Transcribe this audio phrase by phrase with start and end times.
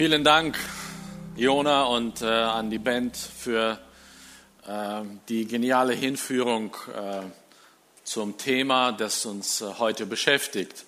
[0.00, 0.58] Vielen Dank,
[1.36, 3.78] Jona, und äh, an die Band für
[4.66, 7.20] äh, die geniale Hinführung äh,
[8.02, 10.86] zum Thema, das uns äh, heute beschäftigt.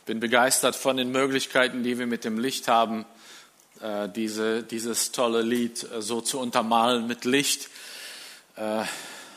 [0.00, 3.06] Ich bin begeistert von den Möglichkeiten, die wir mit dem Licht haben,
[3.80, 7.70] äh, diese, dieses tolle Lied äh, so zu untermalen mit Licht.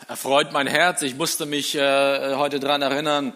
[0.10, 1.04] erfreut mein Herz.
[1.04, 3.34] Ich musste mich heute daran erinnern,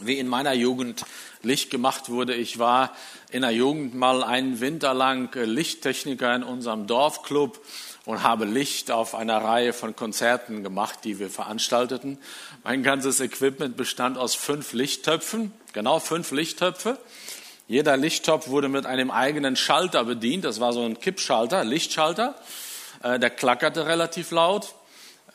[0.00, 1.04] wie in meiner Jugend
[1.42, 2.34] Licht gemacht wurde.
[2.34, 2.94] Ich war
[3.30, 7.60] in der Jugend mal einen Winter lang Lichttechniker in unserem Dorfclub
[8.04, 12.18] und habe Licht auf einer Reihe von Konzerten gemacht, die wir veranstalteten.
[12.64, 16.98] Mein ganzes Equipment bestand aus fünf Lichttöpfen, genau fünf Lichttöpfe.
[17.68, 20.44] Jeder Lichttopf wurde mit einem eigenen Schalter bedient.
[20.44, 22.34] Das war so ein Kippschalter, Lichtschalter.
[23.02, 24.74] Äh, der klackerte relativ laut.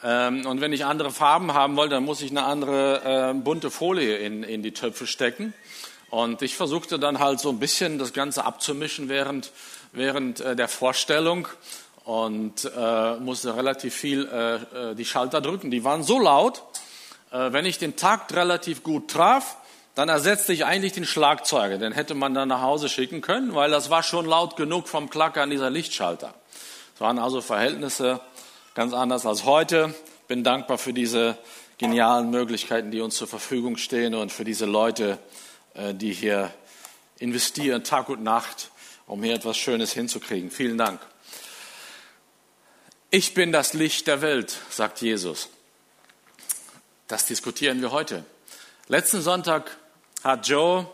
[0.07, 3.69] Ähm, und wenn ich andere Farben haben wollte, dann muss ich eine andere äh, bunte
[3.69, 5.53] Folie in, in die Töpfe stecken.
[6.09, 9.51] Und ich versuchte dann halt so ein bisschen das Ganze abzumischen während,
[9.91, 11.49] während äh, der Vorstellung
[12.05, 15.71] und äh, musste relativ viel äh, äh, die Schalter drücken.
[15.71, 16.63] Die waren so laut,
[17.31, 19.57] äh, wenn ich den Takt relativ gut traf,
[19.93, 21.79] dann ersetzte ich eigentlich den Schlagzeuger.
[21.79, 25.09] Den hätte man dann nach Hause schicken können, weil das war schon laut genug vom
[25.09, 26.33] Klackern dieser Lichtschalter.
[26.95, 28.21] Es waren also Verhältnisse
[28.77, 29.95] ganz anders als heute.
[30.27, 31.35] Bin dankbar für diese
[31.79, 35.17] genialen Möglichkeiten, die uns zur Verfügung stehen und für diese Leute,
[35.73, 36.53] äh, die hier
[37.17, 38.69] investieren, Tag und Nacht,
[39.07, 40.51] um hier etwas Schönes hinzukriegen.
[40.51, 41.01] Vielen Dank.
[43.09, 45.49] Ich bin das Licht der Welt, sagt Jesus.
[47.07, 48.25] Das diskutieren wir heute.
[48.89, 49.75] Letzten Sonntag
[50.23, 50.85] hat Joe,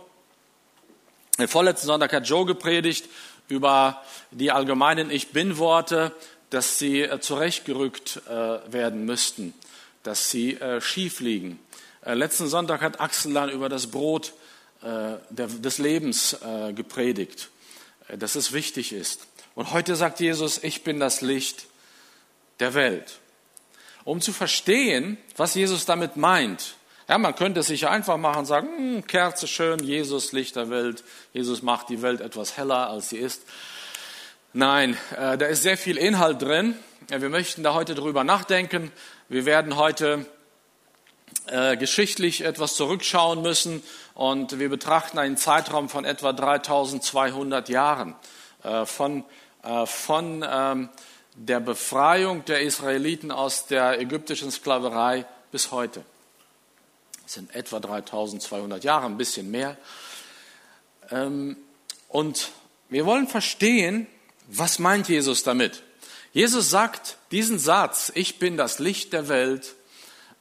[1.38, 3.10] äh, vorletzten Sonntag hat Joe gepredigt
[3.50, 6.14] über die allgemeinen Ich bin-Worte,
[6.54, 8.32] dass sie äh, zurechtgerückt äh,
[8.72, 9.56] werden müssten,
[10.04, 11.60] dass sie äh, schief liegen.
[12.06, 14.34] Letzten Sonntag hat Axel dann über das Brot
[15.30, 16.36] des Lebens
[16.76, 17.48] gepredigt,
[18.10, 19.26] dass es wichtig ist.
[19.56, 21.66] Und heute sagt Jesus, ich bin das Licht
[22.60, 23.20] der Welt.
[24.04, 26.76] Um zu verstehen, was Jesus damit meint,
[27.08, 30.70] ja, man könnte es sich einfach machen und sagen, hm, Kerze schön, Jesus, Licht der
[30.70, 33.44] Welt, Jesus macht die Welt etwas heller, als sie ist.
[34.56, 36.78] Nein, äh, da ist sehr viel Inhalt drin.
[37.08, 38.92] Wir möchten da heute drüber nachdenken.
[39.28, 40.28] Wir werden heute
[41.48, 43.82] äh, geschichtlich etwas zurückschauen müssen
[44.14, 48.14] und wir betrachten einen Zeitraum von etwa 3200 Jahren
[48.62, 49.26] äh, von,
[49.86, 50.90] von ähm,
[51.34, 56.06] der Befreiung der Israeliten aus der ägyptischen Sklaverei bis heute.
[57.24, 59.78] Das sind etwa 3200 Jahre, ein bisschen mehr.
[61.10, 61.58] Ähm,
[62.08, 62.52] und
[62.90, 64.06] wir wollen verstehen,
[64.48, 65.84] was meint Jesus damit?
[66.34, 69.76] Jesus sagt diesen Satz, ich bin das Licht der Welt,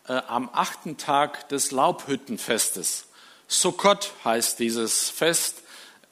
[0.09, 3.07] äh, am achten Tag des Laubhüttenfestes.
[3.47, 5.63] Sukkot heißt dieses Fest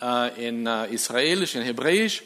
[0.01, 2.23] äh, in äh, Israelisch, in Hebräisch.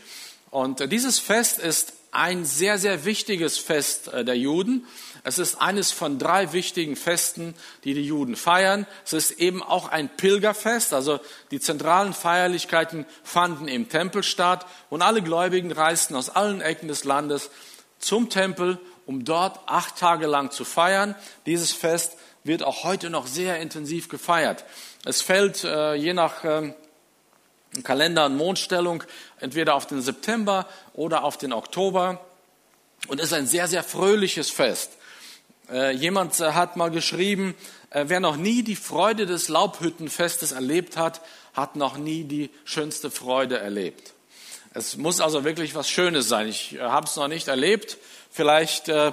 [0.50, 4.86] Und äh, dieses Fest ist ein sehr, sehr wichtiges Fest äh, der Juden.
[5.22, 7.54] Es ist eines von drei wichtigen Festen,
[7.84, 8.86] die die Juden feiern.
[9.04, 11.20] Es ist eben auch ein Pilgerfest, also
[11.50, 17.04] die zentralen Feierlichkeiten fanden im Tempel statt und alle Gläubigen reisten aus allen Ecken des
[17.04, 17.50] Landes
[17.98, 21.14] zum Tempel um dort acht Tage lang zu feiern.
[21.46, 24.64] Dieses Fest wird auch heute noch sehr intensiv gefeiert.
[25.04, 26.44] Es fällt äh, je nach
[27.76, 29.04] äh, Kalender und Mondstellung
[29.40, 32.24] entweder auf den September oder auf den Oktober
[33.08, 34.92] und ist ein sehr, sehr fröhliches Fest.
[35.70, 37.54] Äh, jemand äh, hat mal geschrieben,
[37.90, 41.20] äh, wer noch nie die Freude des Laubhüttenfestes erlebt hat,
[41.54, 44.12] hat noch nie die schönste Freude erlebt.
[44.72, 46.48] Es muss also wirklich was Schönes sein.
[46.48, 47.96] Ich habe es noch nicht erlebt,
[48.36, 49.12] Vielleicht äh,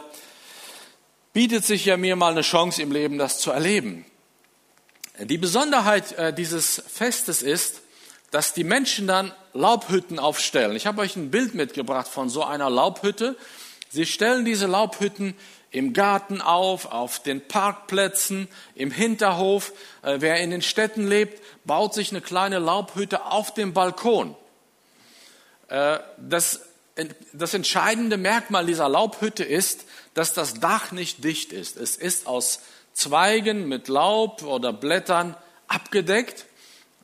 [1.31, 4.03] bietet sich ja mir mal eine Chance im Leben, das zu erleben.
[5.19, 7.80] Die Besonderheit äh, dieses Festes ist,
[8.31, 10.75] dass die Menschen dann Laubhütten aufstellen.
[10.75, 13.35] Ich habe euch ein Bild mitgebracht von so einer Laubhütte.
[13.89, 15.35] Sie stellen diese Laubhütten
[15.69, 19.73] im Garten auf, auf den Parkplätzen, im Hinterhof.
[20.01, 24.35] Äh, wer in den Städten lebt, baut sich eine kleine Laubhütte auf dem Balkon.
[25.67, 26.61] Äh, das
[27.33, 31.77] das entscheidende Merkmal dieser Laubhütte ist, dass das Dach nicht dicht ist.
[31.77, 32.59] Es ist aus
[32.93, 35.35] Zweigen mit Laub oder Blättern
[35.67, 36.45] abgedeckt.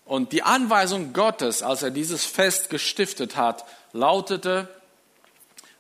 [0.08, 4.70] Und die Anweisung Gottes, als er dieses Fest gestiftet hat, lautete,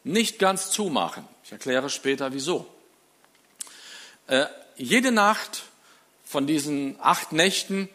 [0.04, 1.26] nicht ganz zumachen.
[1.46, 2.68] Ich erkläre später wieso.
[4.28, 4.46] Äh,
[4.76, 5.64] jede Nacht
[6.26, 7.88] von diesen acht Nächten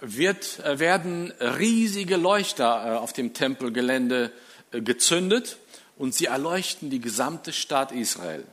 [0.00, 4.32] wird, äh, werden riesige Leuchter äh, auf dem Tempelgelände
[4.72, 5.58] gezündet
[5.98, 8.44] und sie erleuchten die gesamte Stadt Israel.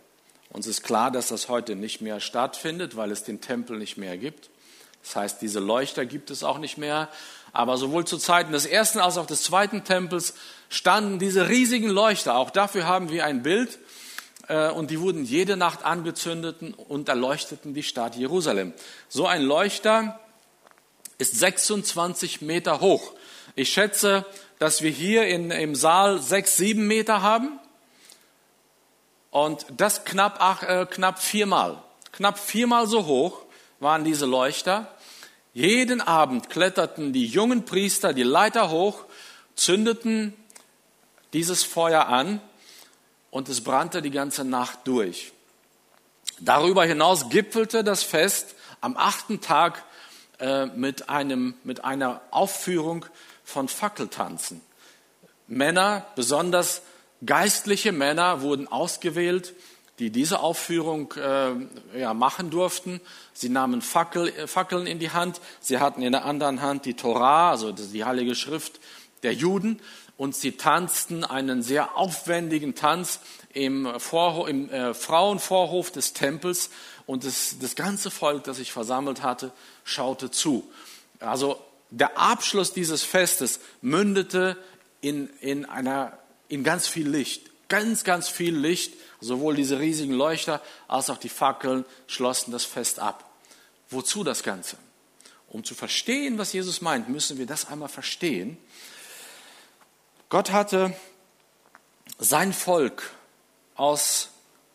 [0.49, 4.17] Uns ist klar, dass das heute nicht mehr stattfindet, weil es den Tempel nicht mehr
[4.17, 4.49] gibt.
[5.07, 7.07] Das heißt, diese Leuchter gibt es auch nicht mehr.
[7.53, 10.33] Aber sowohl zu Zeiten des ersten als auch des zweiten Tempels
[10.69, 12.35] standen diese riesigen Leuchter.
[12.35, 13.79] Auch dafür haben wir ein Bild.
[14.49, 16.57] Äh, und die wurden jede Nacht angezündet
[16.89, 18.73] und erleuchteten die Stadt Jerusalem.
[19.07, 20.19] So ein Leuchter
[21.19, 23.13] ist 26 Meter hoch.
[23.55, 24.25] Ich schätze,
[24.59, 27.59] dass wir hier in, im Saal sechs, sieben Meter haben.
[29.31, 31.81] Und das knapp, ach, äh, knapp viermal.
[32.11, 33.43] Knapp viermal so hoch
[33.79, 34.87] waren diese Leuchter.
[35.57, 39.05] Jeden Abend kletterten die jungen Priester die Leiter hoch,
[39.55, 40.35] zündeten
[41.33, 42.39] dieses Feuer an
[43.31, 45.31] und es brannte die ganze Nacht durch.
[46.39, 49.83] Darüber hinaus gipfelte das Fest am achten Tag
[50.37, 53.07] äh, mit, einem, mit einer Aufführung
[53.43, 54.61] von Fackeltanzen.
[55.47, 56.83] Männer, besonders
[57.25, 59.55] geistliche Männer, wurden ausgewählt,
[59.99, 63.01] die diese Aufführung äh, ja, machen durften.
[63.33, 66.93] Sie nahmen Fackel, äh, Fackeln in die Hand, sie hatten in der anderen Hand die
[66.93, 68.79] Torah, also die heilige Schrift
[69.23, 69.79] der Juden,
[70.17, 73.19] und sie tanzten einen sehr aufwendigen Tanz
[73.53, 76.69] im, Vorhof, im äh, Frauenvorhof des Tempels
[77.05, 79.51] und das, das ganze Volk, das sich versammelt hatte,
[79.83, 80.67] schaute zu.
[81.19, 81.59] Also
[81.89, 84.57] der Abschluss dieses Festes mündete
[85.01, 86.17] in, in, einer,
[86.49, 91.29] in ganz viel Licht, ganz, ganz viel Licht Sowohl diese riesigen Leuchter als auch die
[91.29, 93.29] Fackeln schlossen das Fest ab.
[93.89, 94.77] Wozu das Ganze?
[95.47, 98.57] Um zu verstehen, was Jesus meint, müssen wir das einmal verstehen.
[100.29, 100.93] Gott hatte
[102.19, 103.11] sein Volk
[103.75, 104.29] aus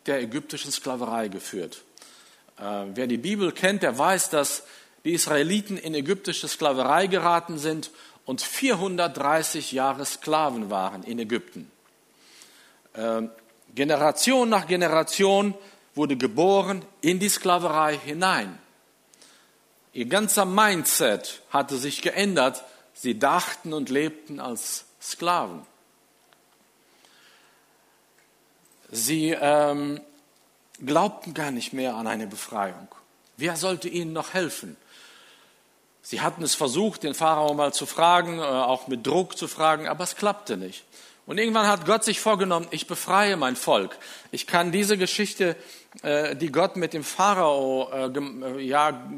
[0.07, 1.85] der ägyptischen Sklaverei geführt.
[2.59, 4.65] Äh, wer die Bibel kennt, der weiß, dass
[5.05, 7.91] die Israeliten in ägyptische Sklaverei geraten sind
[8.25, 11.72] und 430 Jahre Sklaven waren in Ägypten.
[12.95, 13.23] Äh,
[13.75, 15.55] Generation nach Generation
[15.95, 18.59] wurde geboren in die Sklaverei hinein.
[19.93, 22.65] Ihr ganzer Mindset hatte sich geändert.
[22.95, 25.67] Sie dachten und lebten als Sklaven.
[28.91, 30.01] Sie ähm,
[30.85, 32.89] glaubten gar nicht mehr an eine Befreiung.
[33.37, 34.77] Wer sollte ihnen noch helfen?
[36.03, 39.89] Sie hatten es versucht, den Pharao mal zu fragen, äh, auch mit Druck zu fragen,
[39.89, 40.85] aber es klappte nicht.
[41.25, 43.97] Und irgendwann hat Gott sich vorgenommen, ich befreie mein Volk.
[44.33, 45.57] Ich kann diese Geschichte,
[46.03, 49.09] äh, die Gott mit dem Pharao äh, äh, ja,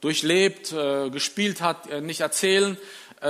[0.00, 0.74] durchlebt,
[1.12, 2.76] gespielt hat, nicht erzählen.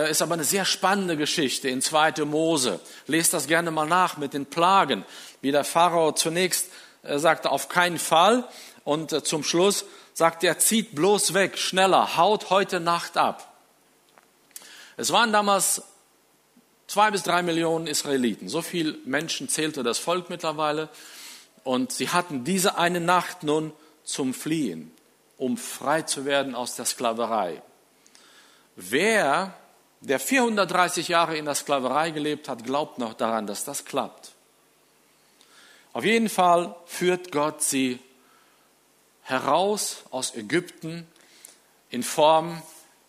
[0.09, 2.25] Ist aber eine sehr spannende Geschichte in 2.
[2.25, 2.81] Mose.
[3.07, 5.05] Lest das gerne mal nach mit den Plagen,
[5.43, 6.71] wie der Pharao zunächst
[7.03, 8.49] sagte, auf keinen Fall.
[8.85, 9.85] Und zum Schluss
[10.15, 13.55] sagt er, zieht bloß weg, schneller, haut heute Nacht ab.
[14.97, 15.83] Es waren damals
[16.87, 18.49] Zwei bis drei Millionen Israeliten.
[18.49, 20.89] So viele Menschen zählte das Volk mittlerweile.
[21.65, 23.73] Und sie hatten diese eine Nacht nun
[24.05, 24.91] zum Fliehen,
[25.39, 27.63] um frei zu werden aus der Sklaverei.
[28.77, 29.55] Wer,
[30.01, 34.33] der 430 Jahre in der Sklaverei gelebt hat, glaubt noch daran, dass das klappt.
[35.93, 38.01] Auf jeden Fall führt Gott sie
[39.23, 41.07] heraus aus Ägypten
[41.91, 42.63] in Form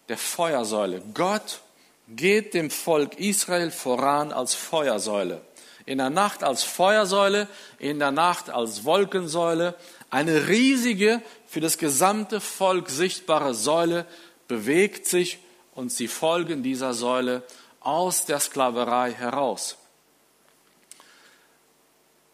[0.10, 1.02] der Feuersäule.
[1.14, 1.62] Gott
[2.08, 5.42] geht dem Volk Israel voran als Feuersäule.
[5.86, 7.48] In der Nacht als Feuersäule,
[7.80, 9.76] in der Nacht als Wolkensäule,
[10.10, 14.06] eine riesige, für das gesamte Volk sichtbare Säule
[14.48, 15.40] bewegt sich
[15.76, 17.44] und sie folgen dieser Säule
[17.80, 19.78] aus der Sklaverei heraus.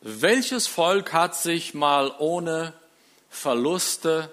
[0.01, 2.73] Welches Volk hat sich mal ohne
[3.29, 4.31] Verluste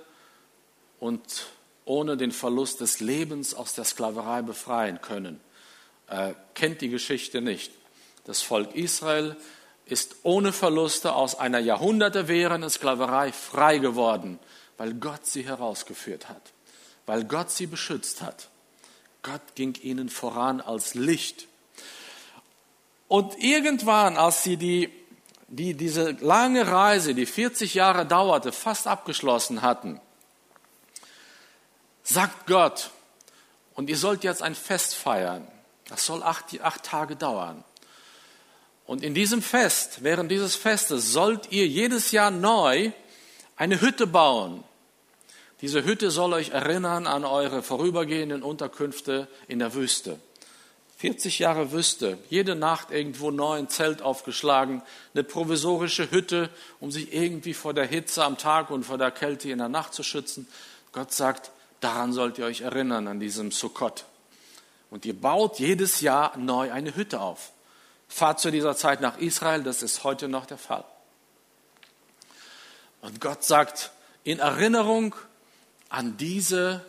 [1.00, 1.46] und
[1.86, 5.40] ohne den Verlust des Lebens aus der Sklaverei befreien können.
[6.08, 7.72] Äh, kennt die Geschichte nicht.
[8.24, 9.36] Das Volk Israel
[9.86, 14.40] ist ohne Verluste aus einer Jahrhunderte währenden Sklaverei frei geworden,
[14.76, 16.42] weil Gott sie herausgeführt hat,
[17.06, 18.48] weil Gott sie beschützt hat.
[19.22, 21.46] Gott ging ihnen voran als Licht.
[23.06, 24.92] Und irgendwann, als sie die,
[25.46, 30.00] die, diese lange Reise, die 40 Jahre dauerte, fast abgeschlossen hatten,
[32.06, 32.90] sagt Gott,
[33.74, 35.46] und ihr sollt jetzt ein Fest feiern.
[35.88, 37.62] Das soll acht, acht Tage dauern.
[38.86, 42.92] Und in diesem Fest, während dieses Festes, sollt ihr jedes Jahr neu
[43.56, 44.64] eine Hütte bauen.
[45.60, 50.18] Diese Hütte soll euch erinnern an eure vorübergehenden Unterkünfte in der Wüste.
[50.98, 54.82] 40 Jahre Wüste, jede Nacht irgendwo neu ein Zelt aufgeschlagen,
[55.12, 56.48] eine provisorische Hütte,
[56.80, 59.92] um sich irgendwie vor der Hitze am Tag und vor der Kälte in der Nacht
[59.92, 60.48] zu schützen.
[60.92, 64.04] Gott sagt, Daran sollt ihr euch erinnern, an diesem Sukkot.
[64.90, 67.52] Und ihr baut jedes Jahr neu eine Hütte auf.
[68.08, 70.84] Fahrt zu dieser Zeit nach Israel, das ist heute noch der Fall.
[73.00, 73.90] Und Gott sagt,
[74.24, 75.14] in Erinnerung
[75.88, 76.84] an diese,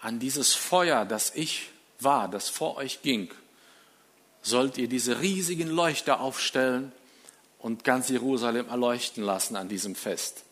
[0.00, 3.30] an dieses Feuer, das ich war, das vor euch ging,
[4.42, 6.92] sollt ihr diese riesigen Leuchter aufstellen
[7.58, 10.44] und ganz Jerusalem erleuchten lassen an diesem Fest.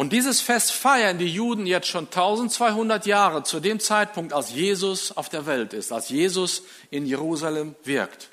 [0.00, 5.14] Und dieses Fest feiern die Juden jetzt schon 1200 Jahre zu dem Zeitpunkt, als Jesus
[5.14, 8.30] auf der Welt ist, als Jesus in Jerusalem wirkt.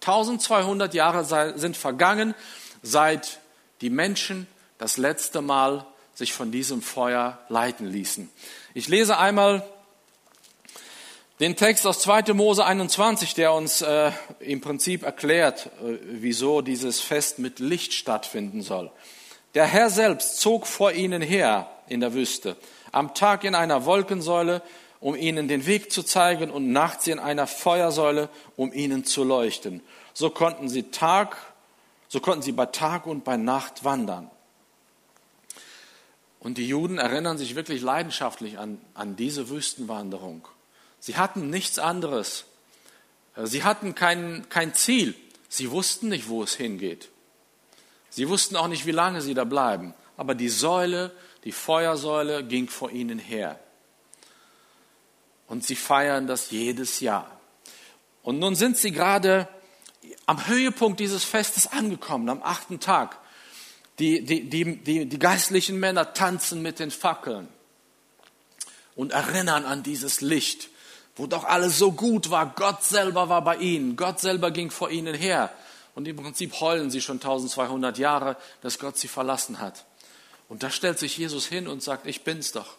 [0.00, 2.34] 1200 Jahre sind vergangen,
[2.82, 3.38] seit
[3.80, 8.28] die Menschen das letzte Mal sich von diesem Feuer leiten ließen.
[8.74, 9.64] Ich lese einmal
[11.38, 12.34] den Text aus 2.
[12.34, 18.62] Mose 21, der uns äh, im Prinzip erklärt, äh, wieso dieses Fest mit Licht stattfinden
[18.62, 18.90] soll.
[19.58, 22.56] Der Herr selbst zog vor ihnen her in der Wüste,
[22.92, 24.62] am Tag in einer Wolkensäule,
[25.00, 29.82] um ihnen den Weg zu zeigen, und nachts in einer Feuersäule, um ihnen zu leuchten.
[30.14, 31.36] So konnten sie Tag,
[32.06, 34.30] so konnten sie bei Tag und bei Nacht wandern.
[36.38, 40.46] Und die Juden erinnern sich wirklich leidenschaftlich an, an diese Wüstenwanderung.
[41.00, 42.44] Sie hatten nichts anderes.
[43.34, 45.16] Sie hatten kein, kein Ziel.
[45.48, 47.08] Sie wussten nicht, wo es hingeht.
[48.10, 49.94] Sie wussten auch nicht, wie lange sie da bleiben.
[50.16, 51.12] Aber die Säule,
[51.44, 53.58] die Feuersäule ging vor ihnen her.
[55.46, 57.30] Und sie feiern das jedes Jahr.
[58.22, 59.48] Und nun sind sie gerade
[60.26, 63.18] am Höhepunkt dieses Festes angekommen, am achten Tag.
[63.98, 67.48] Die, die, die, die, geistlichen Männer tanzen mit den Fackeln
[68.94, 70.68] und erinnern an dieses Licht,
[71.16, 72.54] wo doch alles so gut war.
[72.54, 73.96] Gott selber war bei ihnen.
[73.96, 75.50] Gott selber ging vor ihnen her.
[75.98, 79.84] Und im Prinzip heulen sie schon 1200 Jahre, dass Gott sie verlassen hat.
[80.48, 82.76] Und da stellt sich Jesus hin und sagt, ich bin's doch.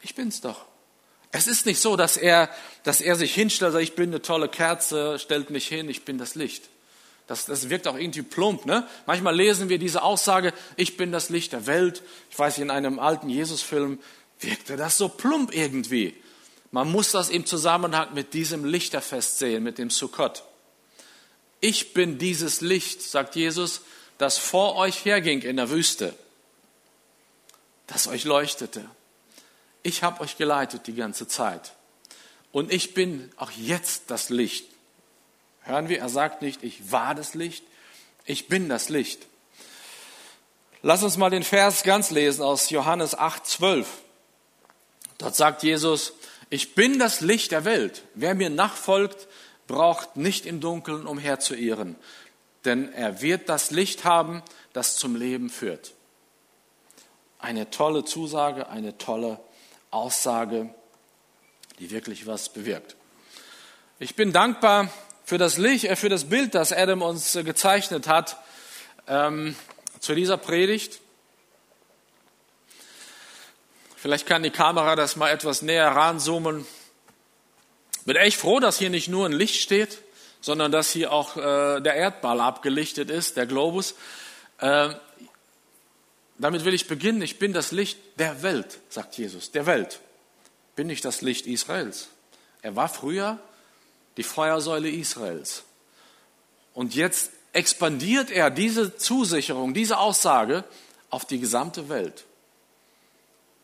[0.00, 0.64] Ich bin's doch.
[1.30, 2.48] Es ist nicht so, dass er,
[2.84, 6.16] dass er sich hinstellt, sagt, ich bin eine tolle Kerze, stellt mich hin, ich bin
[6.16, 6.70] das Licht.
[7.26, 8.64] Das, das wirkt auch irgendwie plump.
[8.64, 8.88] Ne?
[9.04, 12.02] Manchmal lesen wir diese Aussage, ich bin das Licht der Welt.
[12.30, 13.98] Ich weiß, in einem alten Jesus-Film
[14.40, 16.16] wirkte das so plump irgendwie.
[16.70, 20.44] Man muss das im Zusammenhang mit diesem Lichterfest sehen, mit dem Sukkot.
[21.64, 23.82] Ich bin dieses Licht, sagt Jesus,
[24.18, 26.12] das vor euch herging in der Wüste,
[27.86, 28.84] das euch leuchtete.
[29.84, 31.72] Ich habe euch geleitet die ganze Zeit.
[32.50, 34.66] Und ich bin auch jetzt das Licht.
[35.60, 37.62] Hören wir, er sagt nicht, ich war das Licht,
[38.24, 39.26] ich bin das Licht.
[40.82, 43.86] Lass uns mal den Vers ganz lesen aus Johannes 8, 12.
[45.18, 46.12] Dort sagt Jesus,
[46.50, 48.02] ich bin das Licht der Welt.
[48.14, 49.28] Wer mir nachfolgt,
[49.66, 51.96] braucht nicht im Dunkeln umherzuirren,
[52.64, 54.42] denn er wird das Licht haben,
[54.72, 55.92] das zum Leben führt.
[57.38, 59.40] Eine tolle Zusage, eine tolle
[59.90, 60.72] Aussage,
[61.78, 62.96] die wirklich was bewirkt.
[63.98, 64.88] Ich bin dankbar
[65.24, 68.36] für das Licht, äh, für das Bild, das Adam uns äh, gezeichnet hat
[69.06, 69.56] ähm,
[70.00, 71.00] zu dieser Predigt.
[73.96, 76.66] Vielleicht kann die Kamera das mal etwas näher ranzoomen.
[78.04, 79.98] Bin echt froh, dass hier nicht nur ein Licht steht,
[80.40, 83.94] sondern dass hier auch äh, der Erdball abgelichtet ist, der Globus.
[84.58, 84.90] Äh,
[86.38, 87.22] damit will ich beginnen.
[87.22, 90.00] Ich bin das Licht der Welt, sagt Jesus, der Welt.
[90.74, 92.08] Bin ich das Licht Israels.
[92.62, 93.38] Er war früher
[94.16, 95.62] die Feuersäule Israels.
[96.74, 100.64] Und jetzt expandiert er diese Zusicherung, diese Aussage
[101.10, 102.24] auf die gesamte Welt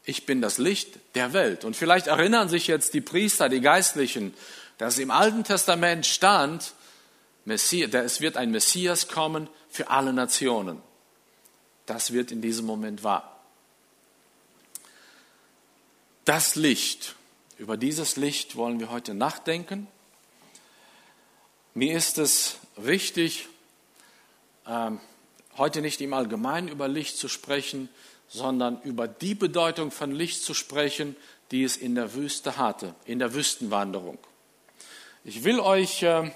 [0.09, 1.67] ich bin das Licht der Welt.
[1.67, 4.33] Und vielleicht erinnern sich jetzt die Priester, die Geistlichen,
[4.79, 6.73] dass im Alten Testament stand,
[7.45, 10.81] es wird ein Messias kommen für alle Nationen.
[11.85, 13.39] Das wird in diesem Moment wahr.
[16.25, 17.15] Das Licht,
[17.59, 19.89] über dieses Licht wollen wir heute nachdenken.
[21.75, 23.47] Mir ist es wichtig,
[24.67, 25.01] ähm,
[25.59, 27.91] heute nicht im Allgemeinen über Licht zu sprechen,
[28.29, 31.17] sondern über die Bedeutung von Licht zu sprechen,
[31.51, 34.19] die es in der Wüste hatte, in der Wüstenwanderung.
[35.25, 36.31] Ich will euch äh,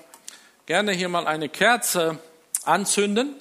[0.66, 2.18] gerne hier mal eine Kerze
[2.64, 3.34] anzünden.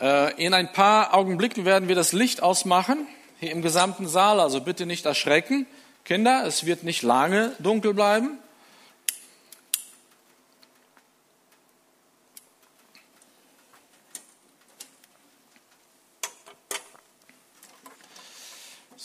[0.00, 3.06] Äh, in ein paar Augenblicken werden wir das Licht ausmachen,
[3.40, 5.66] hier im gesamten Saal, also bitte nicht erschrecken.
[6.04, 8.38] Kinder, es wird nicht lange dunkel bleiben.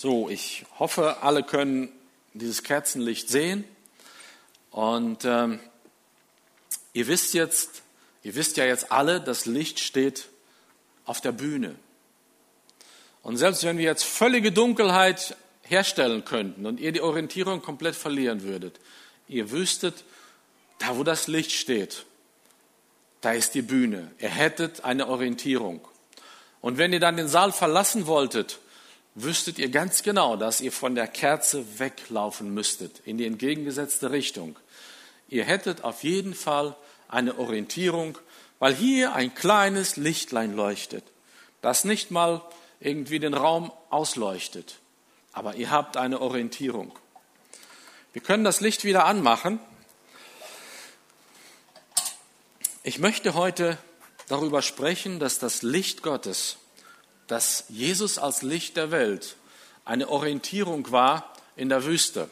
[0.03, 1.89] So, ich hoffe, alle können
[2.33, 3.63] dieses Kerzenlicht sehen.
[4.69, 5.61] Und ähm,
[6.91, 7.83] ihr wisst jetzt,
[8.21, 10.27] ihr wisst ja jetzt alle, das Licht steht
[11.05, 11.75] auf der Bühne.
[13.21, 18.43] Und selbst wenn wir jetzt völlige Dunkelheit herstellen könnten und ihr die Orientierung komplett verlieren
[18.43, 18.81] würdet,
[19.29, 20.03] ihr wüsstet,
[20.79, 22.05] da wo das Licht steht,
[23.21, 24.11] da ist die Bühne.
[24.19, 25.79] Ihr hättet eine Orientierung.
[26.59, 28.59] Und wenn ihr dann den Saal verlassen wolltet,
[29.15, 34.57] wüsstet ihr ganz genau, dass ihr von der Kerze weglaufen müsstet, in die entgegengesetzte Richtung.
[35.29, 36.75] Ihr hättet auf jeden Fall
[37.07, 38.17] eine Orientierung,
[38.59, 41.03] weil hier ein kleines Lichtlein leuchtet,
[41.61, 42.41] das nicht mal
[42.79, 44.79] irgendwie den Raum ausleuchtet,
[45.31, 46.97] aber ihr habt eine Orientierung.
[48.13, 49.59] Wir können das Licht wieder anmachen.
[52.83, 53.77] Ich möchte heute
[54.27, 56.57] darüber sprechen, dass das Licht Gottes,
[57.33, 59.37] dass Jesus als Licht der Welt
[59.85, 62.29] eine Orientierung war in der Wüste.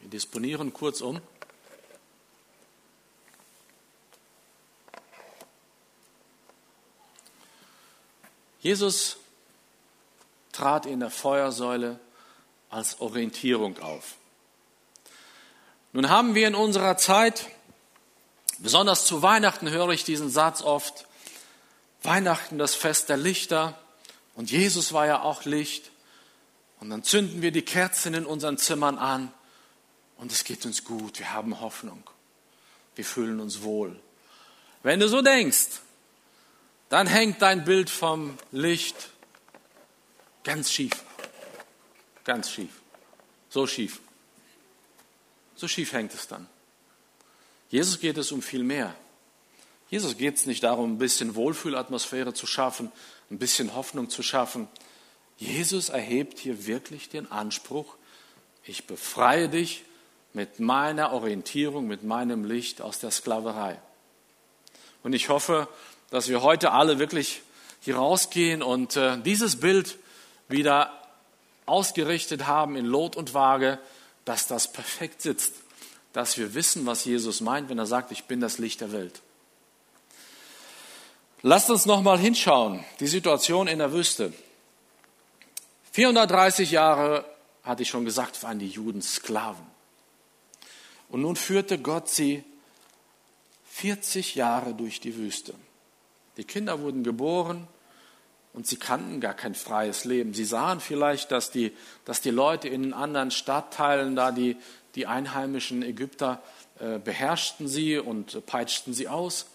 [0.00, 1.20] Wir disponieren kurz um.
[8.58, 9.16] Jesus
[10.50, 12.00] trat in der Feuersäule
[12.68, 14.16] als Orientierung auf.
[15.92, 17.46] Nun haben wir in unserer Zeit,
[18.58, 21.06] besonders zu Weihnachten höre ich diesen Satz oft,
[22.02, 23.78] Weihnachten das Fest der Lichter
[24.40, 25.90] und Jesus war ja auch Licht
[26.80, 29.30] und dann zünden wir die Kerzen in unseren Zimmern an
[30.16, 32.02] und es geht uns gut, wir haben Hoffnung,
[32.94, 34.00] wir fühlen uns wohl.
[34.82, 35.82] Wenn du so denkst,
[36.88, 39.10] dann hängt dein Bild vom Licht
[40.42, 41.04] ganz schief.
[42.24, 42.80] Ganz schief.
[43.50, 44.00] So schief.
[45.54, 46.48] So schief hängt es dann.
[47.68, 48.94] Jesus geht es um viel mehr.
[49.90, 52.90] Jesus geht es nicht darum, ein bisschen Wohlfühlatmosphäre zu schaffen,
[53.30, 54.68] ein bisschen Hoffnung zu schaffen.
[55.36, 57.96] Jesus erhebt hier wirklich den Anspruch,
[58.64, 59.84] ich befreie dich
[60.32, 63.78] mit meiner Orientierung, mit meinem Licht aus der Sklaverei.
[65.02, 65.66] Und ich hoffe,
[66.10, 67.42] dass wir heute alle wirklich
[67.80, 69.98] hier rausgehen und äh, dieses Bild
[70.48, 70.92] wieder
[71.66, 73.78] ausgerichtet haben in Lot und Waage,
[74.24, 75.54] dass das perfekt sitzt,
[76.12, 79.22] dass wir wissen, was Jesus meint, wenn er sagt, ich bin das Licht der Welt.
[81.42, 84.32] Lasst uns noch mal hinschauen, die Situation in der Wüste.
[85.92, 87.24] 430 Jahre,
[87.62, 89.64] hatte ich schon gesagt, waren die Juden Sklaven.
[91.08, 92.44] Und nun führte Gott sie
[93.70, 95.54] 40 Jahre durch die Wüste.
[96.36, 97.66] Die Kinder wurden geboren
[98.52, 100.34] und sie kannten gar kein freies Leben.
[100.34, 101.72] Sie sahen vielleicht, dass die,
[102.04, 104.58] dass die Leute in anderen Stadtteilen da, die,
[104.94, 106.42] die einheimischen Ägypter,
[106.78, 109.46] äh, beherrschten sie und peitschten sie aus.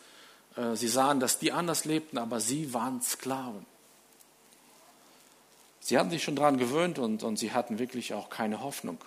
[0.56, 3.66] Äh, sie sahen, dass die anders lebten, aber sie waren Sklaven.
[5.80, 8.98] Sie hatten sich schon daran gewöhnt und, und sie hatten wirklich auch keine Hoffnung.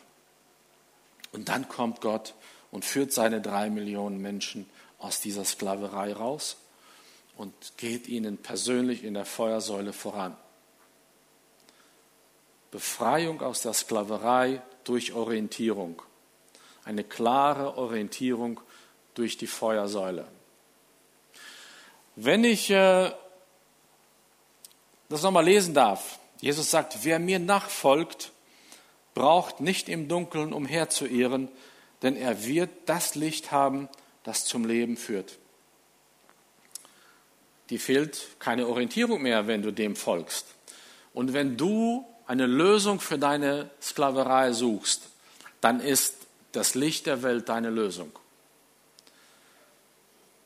[1.32, 2.34] Und dann kommt Gott
[2.70, 6.56] und führt seine drei Millionen Menschen aus dieser Sklaverei raus
[7.36, 10.36] und geht ihnen persönlich in der Feuersäule voran.
[12.70, 16.02] Befreiung aus der Sklaverei durch Orientierung.
[16.84, 18.60] Eine klare Orientierung
[19.14, 20.26] durch die Feuersäule.
[22.20, 23.12] Wenn ich äh,
[25.08, 28.32] das nochmal lesen darf, Jesus sagt, wer mir nachfolgt,
[29.14, 31.48] braucht nicht im Dunkeln umherzuirren,
[32.02, 33.88] denn er wird das Licht haben,
[34.22, 35.38] das zum Leben führt
[37.70, 40.46] die fehlt keine Orientierung mehr, wenn du dem folgst.
[41.12, 45.02] Und wenn du eine Lösung für deine Sklaverei suchst,
[45.60, 46.14] dann ist
[46.52, 48.10] das Licht der Welt deine Lösung.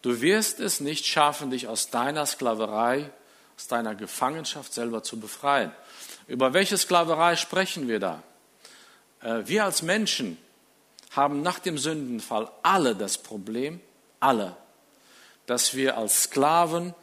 [0.03, 3.11] Du wirst es nicht schaffen, dich aus deiner Sklaverei,
[3.57, 5.73] aus deiner Gefangenschaft selber zu befreien.
[6.27, 8.23] Über welche Sklaverei sprechen wir da?
[9.21, 10.39] Äh, wir als Menschen
[11.13, 13.81] haben nach dem Sündenfall alle das Problem,
[14.19, 14.57] alle,
[15.47, 16.95] dass wir als Sklaven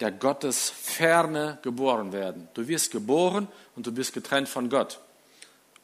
[0.00, 2.48] der Gottes Ferne geboren werden.
[2.54, 5.00] Du wirst geboren und du bist getrennt von Gott.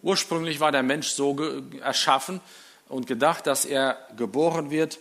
[0.03, 1.37] Ursprünglich war der Mensch so
[1.81, 2.41] erschaffen
[2.89, 4.99] und gedacht, dass er geboren wird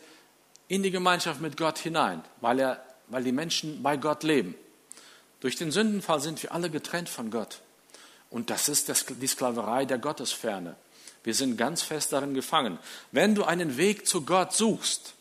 [0.69, 4.55] in die Gemeinschaft mit Gott hinein, weil, er, weil die Menschen bei Gott leben.
[5.41, 7.60] Durch den Sündenfall sind wir alle getrennt von Gott.
[8.29, 10.75] Und das ist die Sklaverei der Gottesferne.
[11.23, 12.77] Wir sind ganz fest darin gefangen.
[13.12, 15.15] Wenn du einen Weg zu Gott suchst,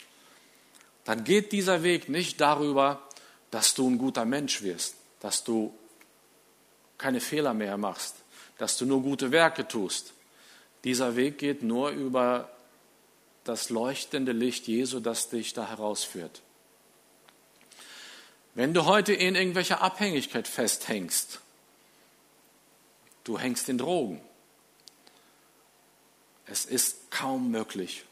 [1.04, 3.02] dann geht dieser Weg nicht darüber,
[3.50, 5.72] dass du ein guter Mensch wirst, dass du
[6.98, 8.16] keine Fehler mehr machst,
[8.58, 10.12] dass du nur gute Werke tust.
[10.84, 12.50] Dieser Weg geht nur über
[13.48, 16.42] das leuchtende Licht Jesu, das dich da herausführt.
[18.54, 21.40] Wenn du heute in irgendwelcher Abhängigkeit festhängst,
[23.24, 24.20] du hängst in Drogen,
[26.44, 28.04] es ist kaum möglich,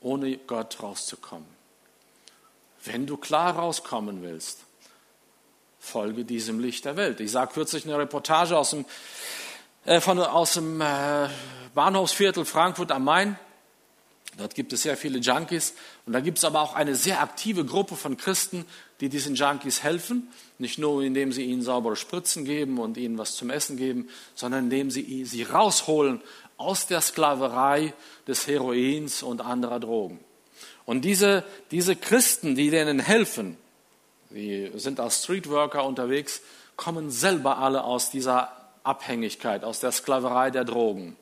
[0.00, 1.48] ohne Gott rauszukommen.
[2.84, 4.60] Wenn du klar rauskommen willst,
[5.78, 7.20] folge diesem Licht der Welt.
[7.20, 8.84] Ich sah kürzlich eine Reportage aus dem,
[9.86, 11.28] äh, von, aus dem äh,
[11.74, 13.38] Bahnhofsviertel Frankfurt am Main.
[14.36, 17.64] Dort gibt es sehr viele Junkies und da gibt es aber auch eine sehr aktive
[17.64, 18.66] Gruppe von Christen,
[19.00, 23.34] die diesen Junkies helfen, nicht nur indem sie ihnen saubere Spritzen geben und ihnen was
[23.34, 26.20] zum Essen geben, sondern indem sie sie rausholen
[26.58, 27.94] aus der Sklaverei
[28.26, 30.20] des Heroins und anderer Drogen.
[30.84, 33.56] Und diese, diese Christen, die denen helfen,
[34.30, 36.42] die sind als Streetworker unterwegs,
[36.76, 38.52] kommen selber alle aus dieser
[38.84, 41.16] Abhängigkeit, aus der Sklaverei der Drogen.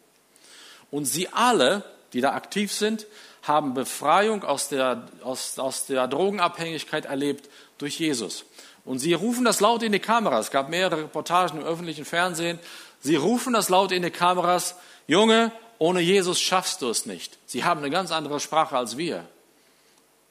[0.91, 3.07] Und sie alle, die da aktiv sind,
[3.43, 8.47] haben Befreiung aus der, aus, aus der Drogenabhängigkeit erlebt durch Jesus.
[8.85, 10.47] Und sie rufen das laut in die Kameras.
[10.47, 12.59] Es gab mehrere Reportagen im öffentlichen Fernsehen.
[13.01, 14.77] Sie rufen das laut in die Kameras.
[15.07, 17.39] Junge, ohne Jesus schaffst du es nicht.
[17.47, 19.27] Sie haben eine ganz andere Sprache als wir.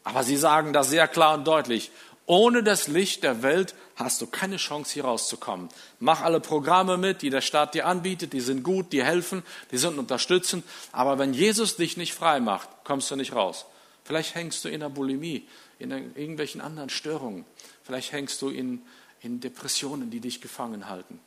[0.04, 1.92] Aber sie sagen das sehr klar und deutlich.
[2.26, 5.70] Ohne das Licht der Welt hast du keine Chance, hier rauszukommen.
[6.00, 9.78] Mach alle Programme mit, die der Staat dir anbietet, die sind gut, die helfen, die
[9.78, 10.64] sind unterstützend.
[10.94, 13.66] Aber wenn Jesus dich nicht frei macht, kommst du nicht raus.
[14.06, 15.48] Vielleicht hängst du in der Bulimie,
[15.80, 17.46] in irgendwelchen anderen Störungen.
[17.84, 18.82] Vielleicht hängst du in,
[19.22, 21.20] in Depressionen, die dich gefangen halten.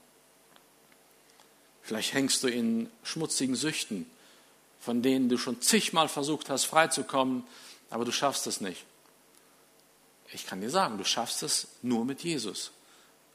[1.83, 4.11] Vielleicht hängst du in schmutzigen Süchten,
[4.81, 7.45] von denen du schon zigmal versucht hast, freizukommen,
[7.91, 8.85] aber du schaffst es nicht.
[10.33, 12.73] Ich kann dir sagen, du schaffst es nur mit Jesus.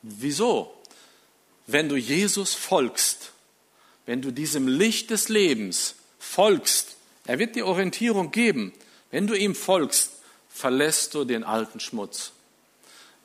[0.02, 0.74] Wieso?
[1.68, 3.32] Wenn du Jesus folgst,
[4.06, 8.74] wenn du diesem Licht des Lebens folgst, er wird dir Orientierung geben.
[9.12, 10.12] Wenn du ihm folgst,
[10.50, 12.32] verlässt du den alten Schmutz.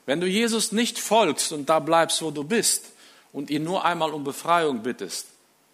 [0.05, 2.85] Wenn du Jesus nicht folgst und da bleibst, wo du bist
[3.33, 5.27] und ihn nur einmal um Befreiung bittest,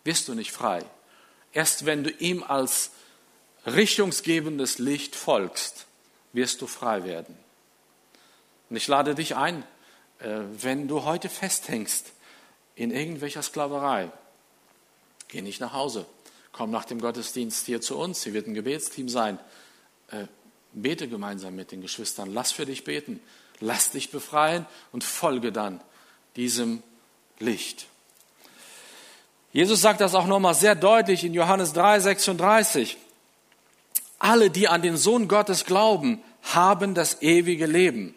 [0.05, 0.85] wirst du nicht frei.
[1.53, 2.91] Erst wenn du ihm als
[3.67, 5.87] richtungsgebendes Licht folgst,
[6.33, 7.37] wirst du frei werden.
[8.73, 9.65] Und ich lade dich ein,
[10.21, 12.15] äh, wenn du heute festhängst
[12.75, 14.11] in irgendwelcher Sklaverei,
[15.29, 16.07] geh nicht nach Hause.
[16.53, 18.25] Komm nach dem Gottesdienst hier zu uns.
[18.25, 19.39] Hier wird ein Gebetsteam sein.
[20.11, 20.25] Äh,
[20.73, 22.33] bete gemeinsam mit den Geschwistern.
[22.33, 23.21] Lass für dich beten.
[23.61, 25.83] Lass dich befreien und folge dann
[26.37, 26.83] diesem
[27.41, 27.85] Licht.
[29.53, 32.97] Jesus sagt das auch nochmal sehr deutlich in Johannes 3, 36.
[34.19, 38.15] Alle, die an den Sohn Gottes glauben, haben das ewige Leben.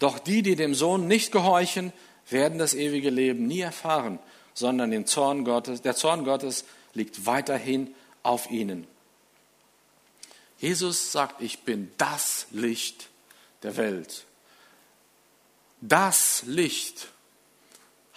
[0.00, 1.92] Doch die, die dem Sohn nicht gehorchen,
[2.28, 4.18] werden das ewige Leben nie erfahren,
[4.54, 8.86] sondern den Zorn Gottes, der Zorn Gottes liegt weiterhin auf ihnen.
[10.58, 13.08] Jesus sagt, ich bin das Licht
[13.62, 14.24] der Welt.
[15.80, 17.08] Das Licht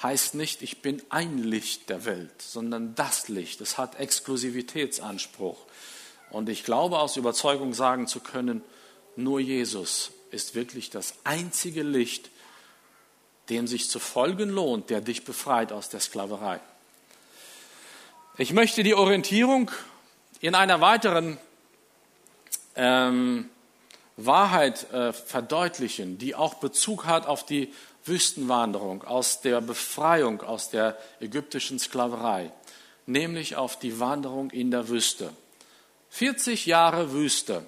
[0.02, 3.62] heißt nicht, ich bin ein Licht der Welt, sondern das Licht.
[3.62, 5.66] Es hat Exklusivitätsanspruch.
[6.30, 8.62] Und ich glaube aus Überzeugung sagen zu können,
[9.16, 12.30] nur Jesus ist wirklich das einzige Licht,
[13.50, 16.60] dem sich zu folgen lohnt, der dich befreit aus der Sklaverei.
[18.38, 19.70] Ich möchte die Orientierung
[20.40, 21.38] in einer weiteren
[22.76, 23.50] ähm,
[24.18, 27.74] Wahrheit äh, verdeutlichen, die auch Bezug hat auf die
[28.06, 32.52] Wüstenwanderung, aus der Befreiung aus der ägyptischen Sklaverei,
[33.06, 35.32] nämlich auf die Wanderung in der Wüste.
[36.10, 37.66] 40 Jahre Wüste.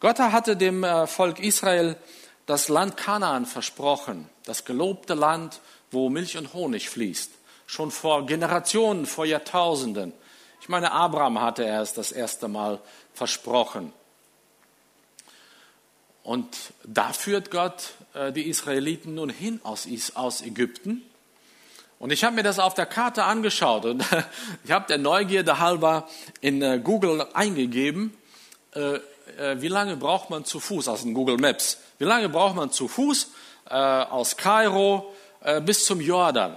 [0.00, 1.96] Gott hatte dem äh, Volk Israel
[2.46, 7.30] das Land Kanaan versprochen, das gelobte Land, wo Milch und Honig fließt,
[7.66, 10.12] schon vor Generationen, vor Jahrtausenden.
[10.60, 12.78] Ich meine, Abraham hatte er es das erste Mal
[13.12, 13.92] versprochen.
[16.22, 16.46] Und
[16.84, 19.86] da führt Gott äh, die Israeliten nun hin aus,
[20.42, 21.02] Ägypten.
[21.98, 24.04] Und ich habe mir das auf der Karte angeschaut und
[24.64, 26.08] ich habe der Neugierde halber
[26.40, 28.16] in äh, Google eingegeben,
[29.56, 32.88] wie lange braucht man zu Fuß, also in Google Maps, wie lange braucht man zu
[32.88, 33.30] Fuß
[33.68, 36.56] äh, aus Kairo äh, bis zum Jordan?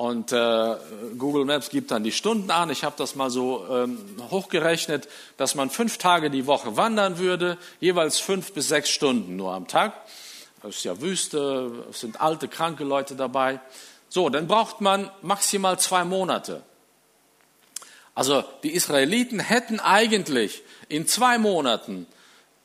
[0.00, 0.76] Und äh,
[1.18, 2.70] Google Maps gibt dann die Stunden an.
[2.70, 3.98] Ich habe das mal so ähm,
[4.30, 5.06] hochgerechnet,
[5.36, 9.68] dass man fünf Tage die Woche wandern würde, jeweils fünf bis sechs Stunden nur am
[9.68, 9.92] Tag.
[10.62, 13.60] Das ist ja Wüste, es sind alte, kranke Leute dabei.
[14.08, 16.62] So, dann braucht man maximal zwei Monate.
[18.20, 22.06] Also die Israeliten hätten eigentlich in zwei Monaten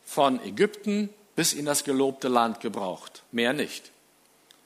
[0.03, 3.23] von Ägypten bis in das gelobte Land gebraucht.
[3.31, 3.93] Mehr nicht.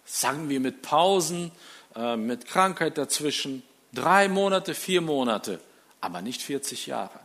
[0.03, 1.51] Sagen wir mit Pausen,
[1.95, 3.61] äh, mit Krankheit dazwischen.
[3.93, 5.59] Drei Monate, vier Monate,
[6.01, 7.19] aber nicht 40 Jahre.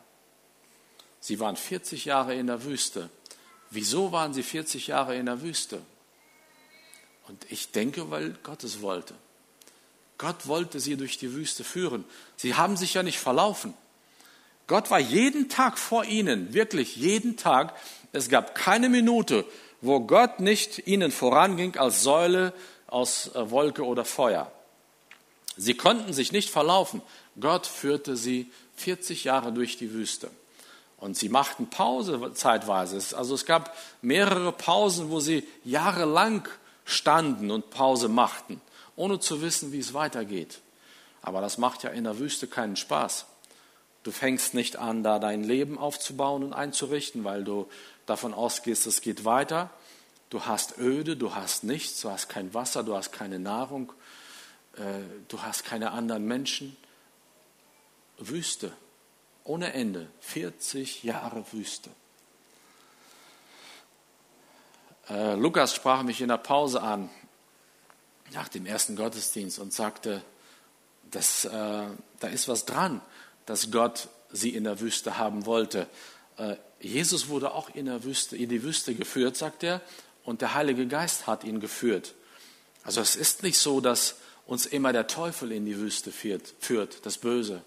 [1.19, 3.09] Sie waren 40 Jahre in der Wüste.
[3.71, 5.81] Wieso waren sie 40 Jahre in der Wüste?
[7.29, 9.15] Und ich denke, weil Gott es wollte.
[10.19, 12.05] Gott wollte sie durch die Wüste führen.
[12.37, 13.75] Sie haben sich ja nicht verlaufen.
[14.67, 17.75] Gott war jeden Tag vor ihnen, wirklich jeden Tag.
[18.13, 19.45] Es gab keine Minute,
[19.81, 22.55] wo Gott nicht ihnen voranging als Säule
[22.87, 24.51] aus äh, Wolke oder Feuer.
[25.57, 27.03] Sie konnten sich nicht verlaufen.
[27.39, 30.31] Gott führte sie 40 Jahre durch die Wüste.
[30.97, 32.97] Und sie machten Pause zeitweise.
[33.17, 36.49] Also es gab mehrere Pausen, wo sie jahrelang
[36.85, 38.61] standen und Pause machten,
[38.97, 40.61] ohne zu wissen, wie es weitergeht.
[41.23, 43.27] Aber das macht ja in der Wüste keinen Spaß.
[44.03, 47.69] Du fängst nicht an, da dein Leben aufzubauen und einzurichten, weil du
[48.07, 49.71] davon ausgehst, es geht weiter.
[50.29, 53.93] Du hast Öde, du hast nichts, du hast kein Wasser, du hast keine Nahrung,
[54.77, 54.83] äh,
[55.29, 56.77] du hast keine anderen Menschen.
[58.19, 58.73] Wüste,
[59.45, 61.91] ohne Ende, 40 Jahre Wüste.
[65.09, 67.11] Äh, Lukas sprach mich in der Pause an,
[68.35, 70.23] nach dem ersten Gottesdienst, und sagte,
[71.11, 73.01] dass, äh, da ist was dran,
[73.47, 75.87] dass Gott sie in der Wüste haben wollte.
[76.37, 79.81] Äh, Jesus wurde auch in, der Wüste, in die Wüste geführt, sagt er,
[80.25, 82.15] und der Heilige Geist hat ihn geführt.
[82.83, 84.17] Also es ist nicht so, dass
[84.47, 87.63] uns immer der Teufel in die Wüste führt, führt das Böse.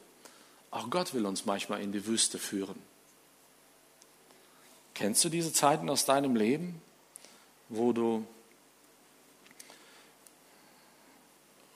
[0.70, 2.76] Auch Gott will uns manchmal in die Wüste führen.
[4.94, 6.82] Kennst du diese Zeiten aus deinem Leben,
[7.70, 8.26] wo du,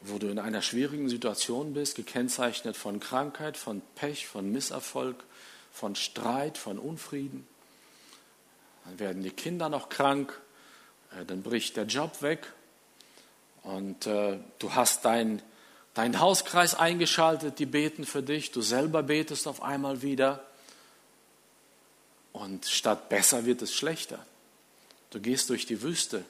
[0.02, 5.24] wo du in einer schwierigen Situation bist, gekennzeichnet von Krankheit, von Pech, von Misserfolg,
[5.72, 7.48] von Streit, von Unfrieden?
[8.86, 10.40] Dann werden die Kinder noch krank,
[11.12, 12.52] äh, dann bricht der Job weg
[13.64, 15.42] und äh, du hast dein,
[15.94, 20.44] dein Hauskreis eingeschaltet, die beten für dich, du selber betest auf einmal wieder
[22.34, 24.26] und statt besser wird es schlechter.
[25.12, 26.24] Du gehst durch die Wüste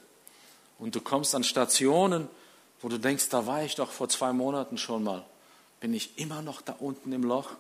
[0.79, 2.27] und du kommst an Stationen,
[2.81, 5.25] wo du denkst, da war ich doch vor zwei Monaten schon mal.
[5.79, 7.51] Bin ich immer noch da unten im Loch?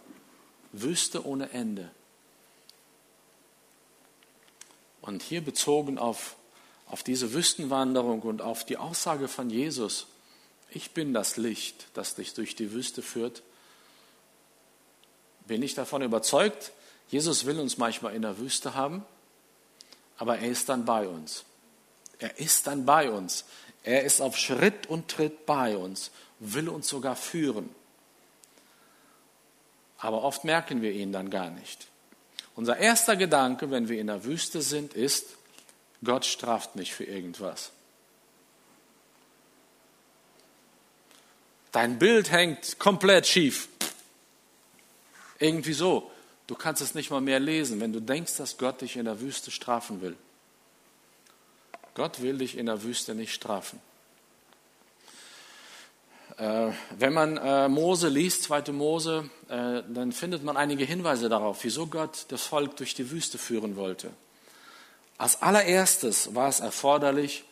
[0.71, 1.91] Wüste ohne Ende.
[5.01, 6.35] Und hier bezogen auf,
[6.87, 10.07] auf diese Wüstenwanderung und auf die Aussage von Jesus,
[10.69, 13.43] ich bin das Licht, das dich durch die Wüste führt,
[15.47, 16.71] bin ich davon überzeugt,
[17.09, 19.03] Jesus will uns manchmal in der Wüste haben,
[20.17, 21.43] aber er ist dann bei uns.
[22.19, 23.43] Er ist dann bei uns.
[23.83, 27.69] Er ist auf Schritt und Tritt bei uns, will uns sogar führen.
[29.97, 31.87] Aber oft merken wir ihn dann gar nicht.
[32.55, 35.37] Unser erster Gedanke, wenn wir in der Wüste sind, ist,
[36.03, 37.71] Gott straft mich für irgendwas.
[41.71, 43.69] Dein Bild hängt komplett schief.
[45.39, 46.11] Irgendwie so.
[46.47, 49.21] Du kannst es nicht mal mehr lesen, wenn du denkst, dass Gott dich in der
[49.21, 50.17] Wüste strafen will.
[51.93, 53.79] Gott will dich in der Wüste nicht strafen.
[56.37, 61.63] Äh, wenn man äh, Mose liest, zweite Mose, äh, dann findet man einige Hinweise darauf,
[61.63, 64.09] wieso Gott das Volk durch die Wüste führen wollte.
[65.17, 67.43] Als allererstes war es erforderlich,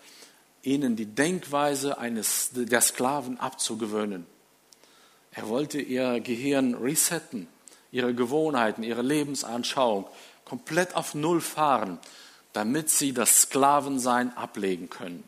[0.63, 4.25] ihnen die Denkweise eines, der Sklaven abzugewöhnen.
[5.31, 7.47] Er wollte ihr Gehirn resetten
[7.91, 10.07] ihre Gewohnheiten, ihre Lebensanschauung
[10.45, 11.99] komplett auf Null fahren,
[12.59, 15.23] damit sie das Sklavensein ablegen können.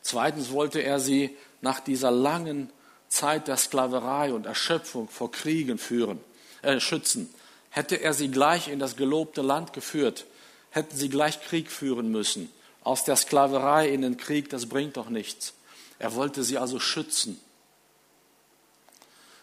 [0.00, 2.68] Zweitens wollte er sie nach dieser langen
[3.06, 6.18] Zeit der Sklaverei und Erschöpfung vor Kriegen führen,
[6.62, 7.32] äh, schützen.
[7.70, 10.26] Hätte er sie gleich in das gelobte Land geführt,
[10.70, 12.50] hätten sie gleich Krieg führen müssen.
[12.82, 15.54] Aus der Sklaverei in den Krieg, das bringt doch nichts.
[16.00, 17.40] Er wollte sie also schützen.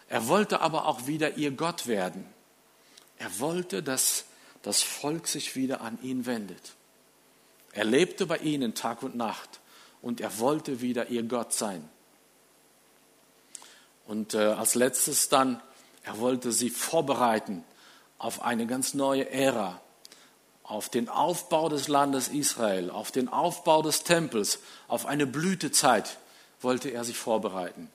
[0.09, 2.25] Er wollte aber auch wieder ihr Gott werden.
[3.19, 4.25] Er wollte, dass
[4.61, 6.73] das Volk sich wieder an ihn wendet.
[7.71, 9.59] Er lebte bei ihnen Tag und Nacht
[10.01, 11.87] und er wollte wieder ihr Gott sein.
[14.07, 15.61] Und äh, als letztes dann,
[16.03, 17.63] er wollte sie vorbereiten
[18.17, 19.79] auf eine ganz neue Ära,
[20.63, 26.17] auf den Aufbau des Landes Israel, auf den Aufbau des Tempels, auf eine Blütezeit
[26.61, 27.89] wollte er sich vorbereiten.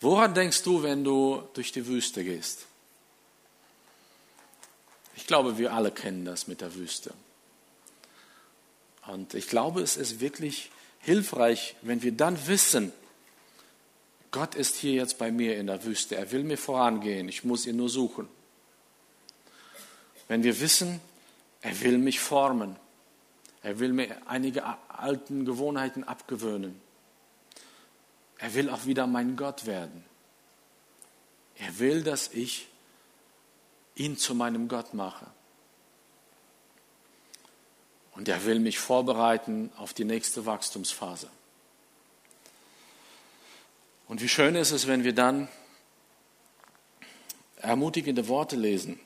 [0.00, 2.66] Woran denkst du, wenn du durch die Wüste gehst?
[5.16, 7.12] Ich glaube, wir alle kennen das mit der Wüste.
[9.06, 12.92] Und ich glaube, es ist wirklich hilfreich, wenn wir dann wissen,
[14.30, 17.66] Gott ist hier jetzt bei mir in der Wüste, er will mir vorangehen, ich muss
[17.66, 18.28] ihn nur suchen.
[20.26, 21.00] Wenn wir wissen,
[21.60, 22.76] er will mich formen,
[23.62, 26.80] er will mir einige alten Gewohnheiten abgewöhnen,
[28.38, 30.04] er will auch wieder mein Gott werden.
[31.56, 32.66] Er will, dass ich
[33.94, 35.26] ihn zu meinem Gott mache.
[38.12, 41.28] Und er will mich vorbereiten auf die nächste Wachstumsphase.
[44.06, 45.48] Und wie schön ist es, wenn wir dann
[47.56, 49.00] ermutigende Worte lesen.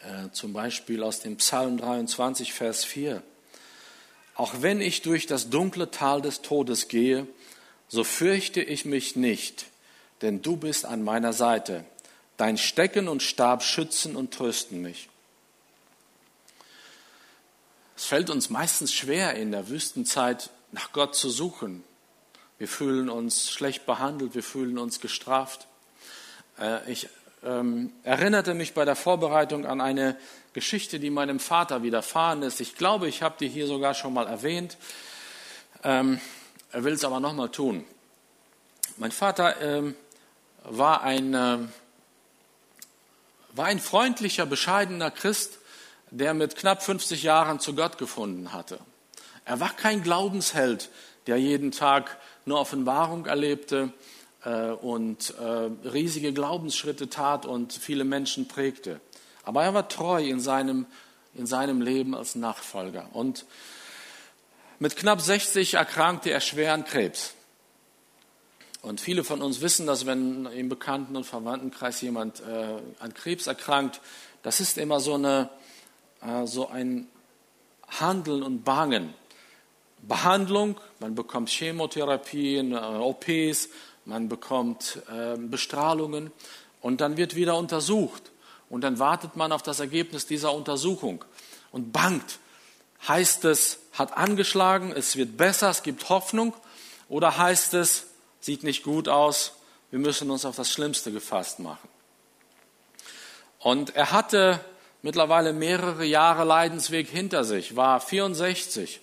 [0.00, 3.22] Äh, zum Beispiel aus dem Psalm 23, Vers 4.
[4.34, 7.26] Auch wenn ich durch das dunkle Tal des Todes gehe,
[7.88, 9.66] so fürchte ich mich nicht,
[10.20, 11.84] denn du bist an meiner Seite.
[12.38, 15.08] Dein Stecken und Stab schützen und trösten mich.
[17.96, 21.82] Es fällt uns meistens schwer, in der Wüstenzeit nach Gott zu suchen.
[22.56, 25.66] Wir fühlen uns schlecht behandelt, wir fühlen uns gestraft.
[26.60, 27.08] Äh, ich
[27.44, 30.16] ähm, erinnerte mich bei der Vorbereitung an eine
[30.52, 32.60] Geschichte, die meinem Vater widerfahren ist.
[32.60, 34.76] Ich glaube, ich habe die hier sogar schon mal erwähnt.
[35.82, 36.20] Ähm,
[36.70, 37.84] er will es aber nochmal tun.
[38.96, 39.96] Mein Vater ähm,
[40.62, 41.70] war, ein,
[43.54, 45.58] war ein freundlicher, bescheidener Christ,
[46.10, 48.78] der mit knapp 50 Jahren zu Gott gefunden hatte.
[49.44, 50.90] Er war kein Glaubensheld,
[51.26, 53.92] der jeden Tag nur Offenbarung erlebte
[54.44, 59.00] äh, und äh, riesige Glaubensschritte tat und viele Menschen prägte.
[59.42, 60.86] Aber er war treu in seinem,
[61.34, 63.08] in seinem Leben als Nachfolger.
[63.12, 63.46] Und
[64.78, 67.34] mit knapp 60 erkrankte er schwer an Krebs.
[68.88, 73.46] Und viele von uns wissen, dass wenn im Bekannten- und Verwandtenkreis jemand äh, an Krebs
[73.46, 74.00] erkrankt,
[74.42, 75.50] das ist immer so, eine,
[76.22, 77.06] äh, so ein
[78.00, 79.12] Handeln und Bangen.
[80.00, 83.68] Behandlung, man bekommt Chemotherapien, äh, OPs,
[84.06, 86.32] man bekommt äh, Bestrahlungen
[86.80, 88.32] und dann wird wieder untersucht.
[88.70, 91.26] Und dann wartet man auf das Ergebnis dieser Untersuchung
[91.72, 92.38] und bangt.
[93.06, 96.54] Heißt es, hat angeschlagen, es wird besser, es gibt Hoffnung?
[97.10, 98.07] Oder heißt es,
[98.48, 99.52] sieht nicht gut aus,
[99.90, 101.86] wir müssen uns auf das Schlimmste gefasst machen?
[103.58, 104.58] Und er hatte
[105.02, 109.02] mittlerweile mehrere Jahre Leidensweg hinter sich, war 64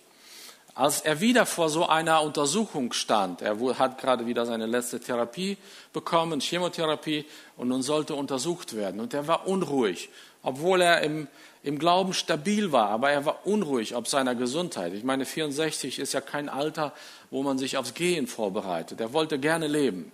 [0.75, 5.58] als er wieder vor so einer Untersuchung stand, er hat gerade wieder seine letzte Therapie
[5.93, 8.99] bekommen, Chemotherapie, und nun sollte untersucht werden.
[8.99, 10.10] Und er war unruhig,
[10.43, 11.29] obwohl er im,
[11.65, 14.93] im Glauben stabil war, aber er war unruhig ob seiner Gesundheit.
[14.93, 16.93] Ich meine, 64 ist ja kein Alter,
[17.32, 19.01] wo man sich aufs Gehen vorbereitet.
[19.01, 20.12] Er wollte gerne leben.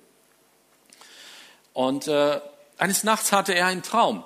[1.73, 2.39] Und äh,
[2.77, 4.23] eines Nachts hatte er einen Traum.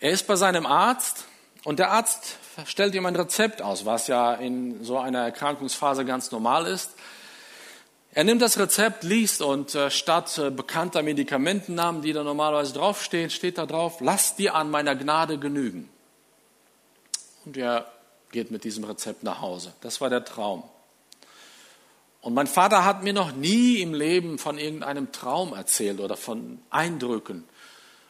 [0.00, 1.26] Er ist bei seinem Arzt
[1.62, 6.32] und der Arzt stellt ihm ein Rezept aus, was ja in so einer Erkrankungsphase ganz
[6.32, 6.90] normal ist.
[8.12, 13.30] Er nimmt das Rezept, liest und äh, statt äh, bekannter Medikamentennamen, die da normalerweise draufstehen,
[13.30, 15.88] steht da drauf, lass dir an meiner Gnade genügen.
[17.50, 17.90] Und er
[18.30, 19.72] geht mit diesem Rezept nach Hause.
[19.80, 20.62] Das war der Traum.
[22.20, 26.62] Und mein Vater hat mir noch nie im Leben von irgendeinem Traum erzählt oder von
[26.70, 27.42] Eindrücken.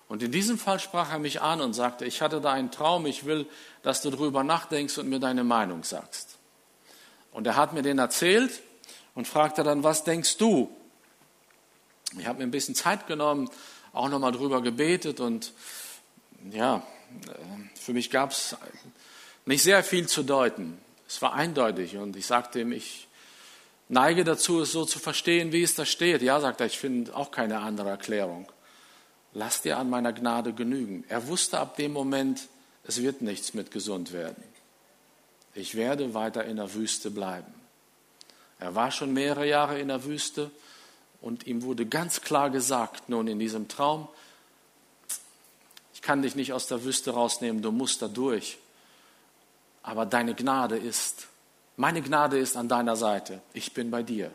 [0.09, 3.07] Und in diesem Fall sprach er mich an und sagte, ich hatte da einen Traum,
[3.07, 3.47] ich will,
[3.83, 6.37] dass du darüber nachdenkst und mir deine Meinung sagst.
[7.33, 8.61] Und er hat mir den erzählt
[9.15, 10.71] und fragte dann, was denkst du?
[12.19, 13.49] Ich habe mir ein bisschen Zeit genommen,
[13.95, 15.55] auch nochmal drüber gebetet und
[16.51, 16.83] ja,
[17.75, 18.55] für mich gab es
[19.51, 20.79] nicht sehr viel zu deuten.
[21.07, 23.07] Es war eindeutig und ich sagte ihm, ich
[23.89, 26.23] neige dazu, es so zu verstehen, wie es da steht.
[26.23, 28.51] Ja, sagt er, ich finde auch keine andere Erklärung
[29.33, 31.05] lass dir an meiner Gnade genügen.
[31.09, 32.49] Er wusste ab dem Moment,
[32.85, 34.43] es wird nichts mit gesund werden.
[35.55, 37.53] Ich werde weiter in der Wüste bleiben.
[38.59, 40.51] Er war schon mehrere Jahre in der Wüste
[41.21, 44.09] und ihm wurde ganz klar gesagt, nun in diesem Traum,
[45.95, 48.59] ich kann dich nicht aus der Wüste rausnehmen, du musst da durch.
[49.83, 51.29] Aber deine Gnade ist,
[51.77, 53.41] meine Gnade ist an deiner Seite.
[53.53, 54.31] Ich bin bei dir.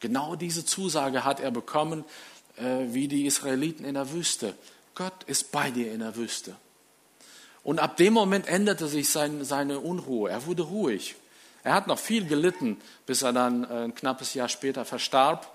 [0.00, 2.04] Genau diese Zusage hat er bekommen,
[2.56, 4.54] äh, wie die Israeliten in der Wüste.
[4.94, 6.56] Gott ist bei dir in der Wüste.
[7.62, 10.30] Und ab dem Moment änderte sich sein, seine Unruhe.
[10.30, 11.16] Er wurde ruhig.
[11.62, 15.50] Er hat noch viel gelitten, bis er dann äh, ein knappes Jahr später verstarb.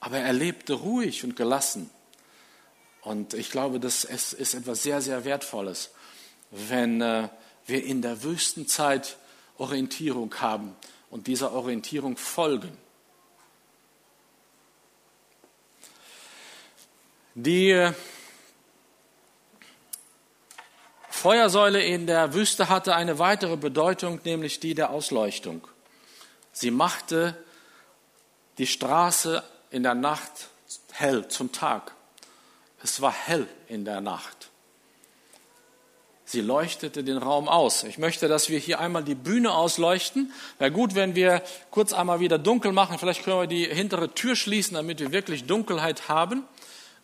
[0.00, 1.90] Aber er lebte ruhig und gelassen.
[3.02, 5.90] Und ich glaube, das ist etwas sehr, sehr Wertvolles,
[6.50, 7.28] wenn äh,
[7.66, 9.16] wir in der Wüstenzeit
[9.58, 10.74] Orientierung haben
[11.10, 12.76] und dieser Orientierung folgen.
[17.34, 17.90] Die
[21.08, 25.68] Feuersäule in der Wüste hatte eine weitere Bedeutung, nämlich die der Ausleuchtung.
[26.52, 27.36] Sie machte
[28.58, 30.48] die Straße in der Nacht
[30.92, 31.94] hell zum Tag.
[32.82, 34.49] Es war hell in der Nacht.
[36.30, 37.82] Sie leuchtete den Raum aus.
[37.82, 40.32] Ich möchte, dass wir hier einmal die Bühne ausleuchten.
[40.60, 43.00] Wäre gut, wenn wir kurz einmal wieder dunkel machen.
[43.00, 46.44] Vielleicht können wir die hintere Tür schließen, damit wir wirklich Dunkelheit haben.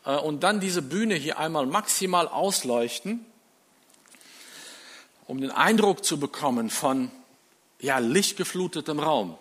[0.05, 3.27] Äh, und dann diese Bühne hier einmal maximal ausleuchten,
[5.27, 7.11] um den Eindruck zu bekommen von
[7.81, 9.37] ja, lichtgeflutetem Raum.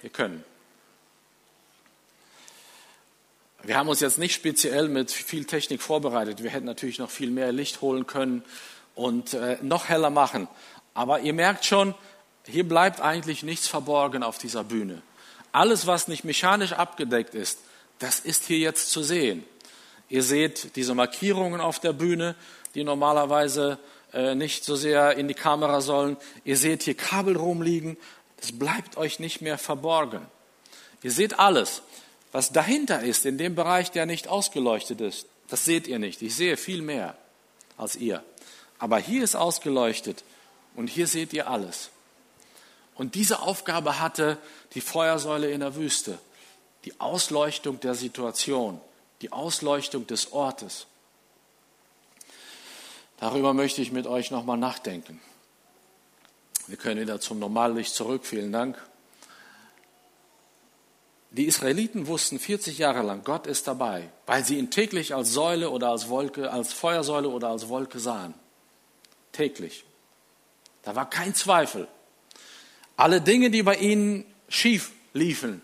[0.00, 0.42] Wir können.
[3.62, 6.42] Wir haben uns jetzt nicht speziell mit viel Technik vorbereitet.
[6.42, 8.42] Wir hätten natürlich noch viel mehr Licht holen können
[8.98, 10.48] und äh, noch heller machen.
[10.92, 11.94] Aber ihr merkt schon,
[12.44, 15.02] hier bleibt eigentlich nichts verborgen auf dieser Bühne.
[15.52, 17.60] Alles, was nicht mechanisch abgedeckt ist,
[18.00, 19.44] das ist hier jetzt zu sehen.
[20.08, 22.34] Ihr seht diese Markierungen auf der Bühne,
[22.74, 23.78] die normalerweise
[24.12, 26.16] äh, nicht so sehr in die Kamera sollen.
[26.44, 27.96] Ihr seht hier Kabel rumliegen.
[28.40, 30.26] Das bleibt euch nicht mehr verborgen.
[31.02, 31.82] Ihr seht alles.
[32.32, 36.20] Was dahinter ist, in dem Bereich, der nicht ausgeleuchtet ist, das seht ihr nicht.
[36.20, 37.16] Ich sehe viel mehr
[37.76, 38.22] als ihr.
[38.78, 40.24] Aber hier ist ausgeleuchtet
[40.74, 41.90] und hier seht ihr alles.
[42.94, 44.38] Und diese Aufgabe hatte
[44.74, 46.18] die Feuersäule in der Wüste.
[46.84, 48.80] Die Ausleuchtung der Situation,
[49.20, 50.86] die Ausleuchtung des Ortes.
[53.18, 55.20] Darüber möchte ich mit euch nochmal nachdenken.
[56.68, 58.24] Wir können wieder zum Normallicht zurück.
[58.24, 58.76] Vielen Dank.
[61.30, 65.68] Die Israeliten wussten 40 Jahre lang, Gott ist dabei, weil sie ihn täglich als Säule
[65.70, 68.32] oder als Wolke, als Feuersäule oder als Wolke sahen.
[69.38, 69.84] Täglich.
[70.82, 71.88] Da war kein Zweifel.
[72.96, 75.62] Alle Dinge, die bei ihnen schief liefen,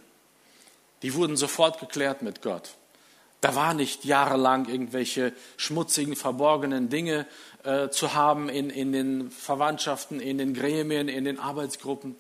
[1.02, 2.70] die wurden sofort geklärt mit Gott.
[3.42, 7.26] Da war nicht jahrelang irgendwelche schmutzigen, verborgenen Dinge
[7.64, 12.16] äh, zu haben in, in den Verwandtschaften, in den Gremien, in den Arbeitsgruppen.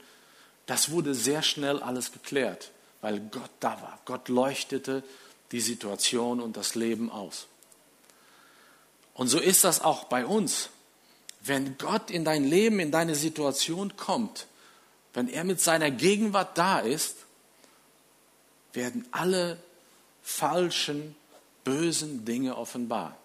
[0.66, 2.70] Das wurde sehr schnell alles geklärt
[3.04, 3.98] weil Gott da war.
[4.06, 5.02] Gott leuchtete
[5.52, 7.48] die Situation und das Leben aus.
[9.12, 10.70] Und so ist das auch bei uns.
[11.46, 14.46] Wenn Gott in dein Leben, in deine Situation kommt,
[15.12, 17.16] wenn er mit seiner Gegenwart da ist,
[18.72, 19.58] werden alle
[20.22, 21.14] falschen,
[21.62, 23.16] bösen Dinge offenbar.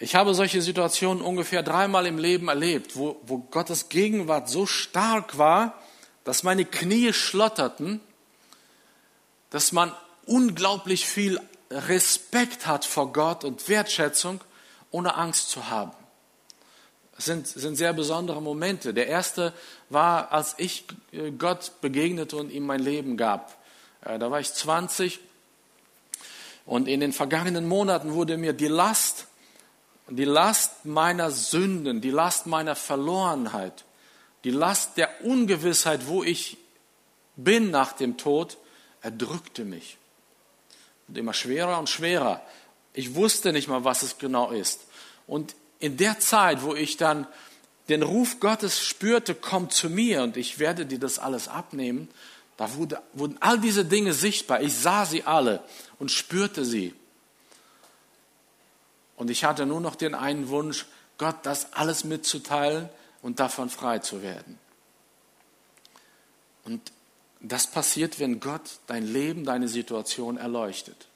[0.00, 5.38] Ich habe solche Situationen ungefähr dreimal im Leben erlebt, wo, wo Gottes Gegenwart so stark
[5.38, 5.80] war,
[6.24, 8.00] dass meine Knie schlotterten,
[9.50, 9.94] dass man
[10.26, 11.40] unglaublich viel
[11.70, 14.40] Respekt hat vor Gott und Wertschätzung,
[14.90, 15.92] ohne Angst zu haben.
[17.22, 18.92] Sind, sind sehr besondere Momente.
[18.92, 19.52] Der erste
[19.90, 23.56] war, als ich äh, Gott begegnete und ihm mein Leben gab.
[24.04, 25.20] Äh, da war ich 20
[26.64, 29.26] und in den vergangenen Monaten wurde mir die Last,
[30.08, 33.84] die Last meiner Sünden, die Last meiner Verlorenheit,
[34.44, 36.56] die Last der Ungewissheit, wo ich
[37.36, 38.58] bin nach dem Tod,
[39.00, 39.96] erdrückte mich.
[41.08, 42.42] Und immer schwerer und schwerer.
[42.92, 44.82] Ich wusste nicht mal, was es genau ist.
[45.26, 47.26] Und in der Zeit, wo ich dann
[47.88, 52.08] den Ruf Gottes spürte, komm zu mir und ich werde dir das alles abnehmen,
[52.56, 54.60] da wurde, wurden all diese Dinge sichtbar.
[54.60, 55.64] Ich sah sie alle
[55.98, 56.94] und spürte sie.
[59.16, 60.86] Und ich hatte nur noch den einen Wunsch,
[61.18, 62.88] Gott das alles mitzuteilen
[63.20, 64.60] und davon frei zu werden.
[66.64, 66.92] Und
[67.40, 71.08] das passiert, wenn Gott dein Leben, deine Situation erleuchtet.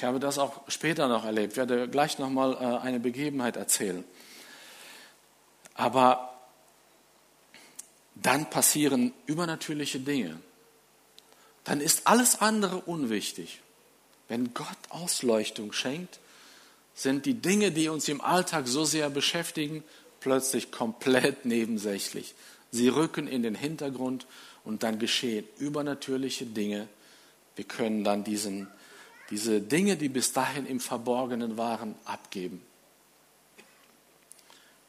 [0.00, 4.02] Ich habe das auch später noch erlebt, werde gleich nochmal äh, eine Begebenheit erzählen.
[5.74, 6.32] Aber
[8.14, 10.40] dann passieren übernatürliche Dinge.
[11.64, 13.60] Dann ist alles andere unwichtig.
[14.26, 16.18] Wenn Gott Ausleuchtung schenkt,
[16.94, 19.84] sind die Dinge, die uns im Alltag so sehr beschäftigen,
[20.20, 22.34] plötzlich komplett nebensächlich.
[22.70, 24.26] Sie rücken in den Hintergrund
[24.64, 26.88] und dann geschehen übernatürliche Dinge.
[27.54, 28.66] Wir können dann diesen,
[29.30, 32.62] diese Dinge, die bis dahin im Verborgenen waren, abgeben.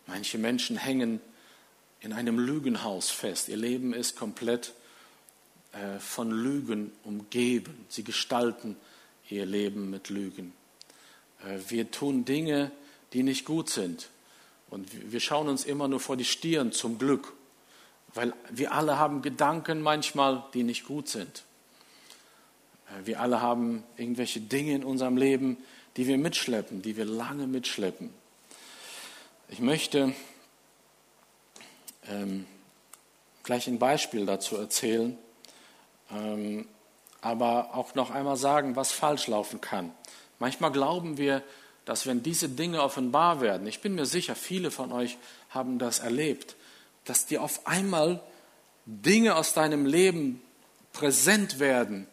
[0.08, 1.22] Manche Menschen hängen
[2.02, 3.50] in einem Lügenhaus fest.
[3.50, 4.74] Ihr Leben ist komplett
[5.74, 7.86] äh, von Lügen umgeben.
[7.88, 8.76] Sie gestalten
[9.30, 10.54] ihr Leben mit Lügen.
[11.46, 12.72] Äh, wir tun Dinge,
[13.14, 14.10] die nicht gut sind.
[14.70, 17.34] Und wir schauen uns immer nur vor die Stirn zum Glück,
[18.14, 21.44] weil wir alle haben Gedanken manchmal, die nicht gut sind.
[22.92, 25.58] Äh, wir alle haben irgendwelche Dinge in unserem Leben,
[25.98, 28.14] die wir mitschleppen, die wir lange mitschleppen.
[29.50, 30.14] Ich möchte
[32.08, 32.46] ähm,
[33.44, 35.18] gleich ein Beispiel dazu erzählen,
[36.12, 36.68] ähm,
[37.22, 39.92] aber auch noch einmal sagen, was falsch laufen kann.
[40.40, 41.44] Manchmal glauben wir,
[41.86, 45.18] dass wenn diese Dinge offenbar werden, ich bin mir sicher, viele von euch
[45.50, 46.56] haben das erlebt,
[47.06, 48.22] dass dir auf einmal
[48.86, 50.42] Dinge aus deinem Leben
[50.94, 52.08] präsent werden,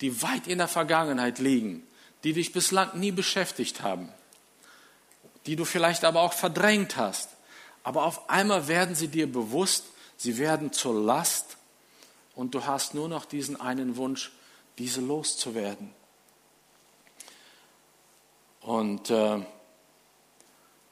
[0.00, 1.86] die weit in der Vergangenheit liegen,
[2.24, 4.08] die dich bislang nie beschäftigt haben,
[5.46, 7.30] die du vielleicht aber auch verdrängt hast.
[7.82, 9.84] Aber auf einmal werden sie dir bewusst,
[10.16, 11.56] sie werden zur Last
[12.34, 14.32] und du hast nur noch diesen einen Wunsch,
[14.78, 15.92] diese loszuwerden.
[18.60, 19.38] Und äh,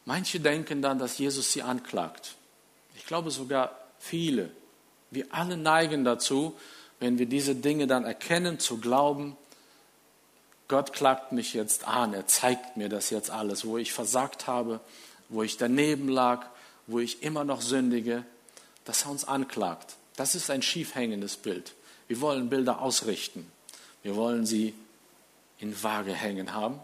[0.05, 2.37] manche denken dann, dass Jesus sie anklagt.
[2.95, 4.53] Ich glaube sogar viele.
[5.11, 6.57] Wir alle neigen dazu,
[7.05, 9.37] wenn wir diese Dinge dann erkennen, zu glauben,
[10.69, 14.81] Gott klagt mich jetzt an, er zeigt mir das jetzt alles, wo ich versagt habe,
[15.29, 16.47] wo ich daneben lag,
[16.87, 18.25] wo ich immer noch sündige,
[18.87, 19.97] dass er uns anklagt.
[20.17, 21.75] Das ist ein schief hängendes Bild.
[22.09, 23.53] Wir wollen Bilder ausrichten.
[24.03, 24.73] Wir wollen sie
[25.59, 26.81] in Waage hängen haben.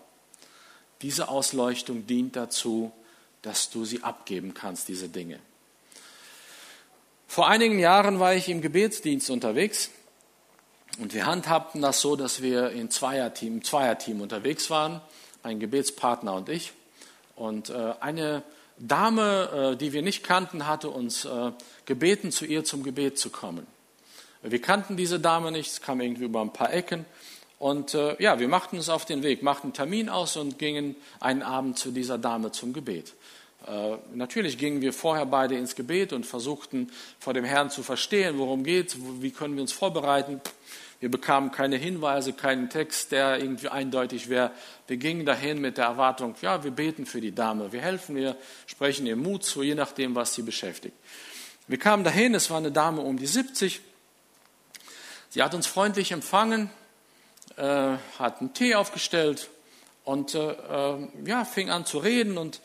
[1.01, 2.93] Diese Ausleuchtung dient dazu,
[3.41, 5.41] dass du sie abgeben kannst, diese Dinge.
[7.27, 9.89] Vor einigen Jahren war ich im Gebetsdienst unterwegs
[10.99, 15.01] und wir handhabten das so, dass wir in Zweierteam, im Zweierteam unterwegs waren,
[15.43, 16.72] mein Gebetspartner und ich.
[17.36, 18.43] Und äh, eine
[18.78, 21.53] Dame, äh, die wir nicht kannten, hatte uns äh,
[21.86, 23.66] gebeten, zu ihr zum Gebet zu kommen.
[24.43, 27.05] Wir kannten diese Dame nicht, es kam irgendwie über ein paar Ecken.
[27.59, 31.43] Und ja, wir machten uns auf den Weg, machten einen Termin aus und gingen einen
[31.43, 33.12] Abend zu dieser Dame zum Gebet.
[33.67, 38.39] Äh, natürlich gingen wir vorher beide ins Gebet und versuchten vor dem Herrn zu verstehen,
[38.39, 40.41] worum geht, wie können wir uns vorbereiten.
[41.01, 44.51] Wir bekamen keine Hinweise, keinen Text, der irgendwie eindeutig wäre.
[44.87, 48.37] Wir gingen dahin mit der Erwartung, ja, wir beten für die Dame, wir helfen ihr,
[48.67, 50.95] sprechen ihr Mut zu, je nachdem, was sie beschäftigt.
[51.69, 53.81] Wir kamen dahin, es war eine Dame um die 70.
[55.31, 56.69] Sie hat uns freundlich empfangen,
[57.57, 59.49] äh, hat einen Tee aufgestellt
[60.05, 62.61] und äh, äh, ja, fing an zu reden und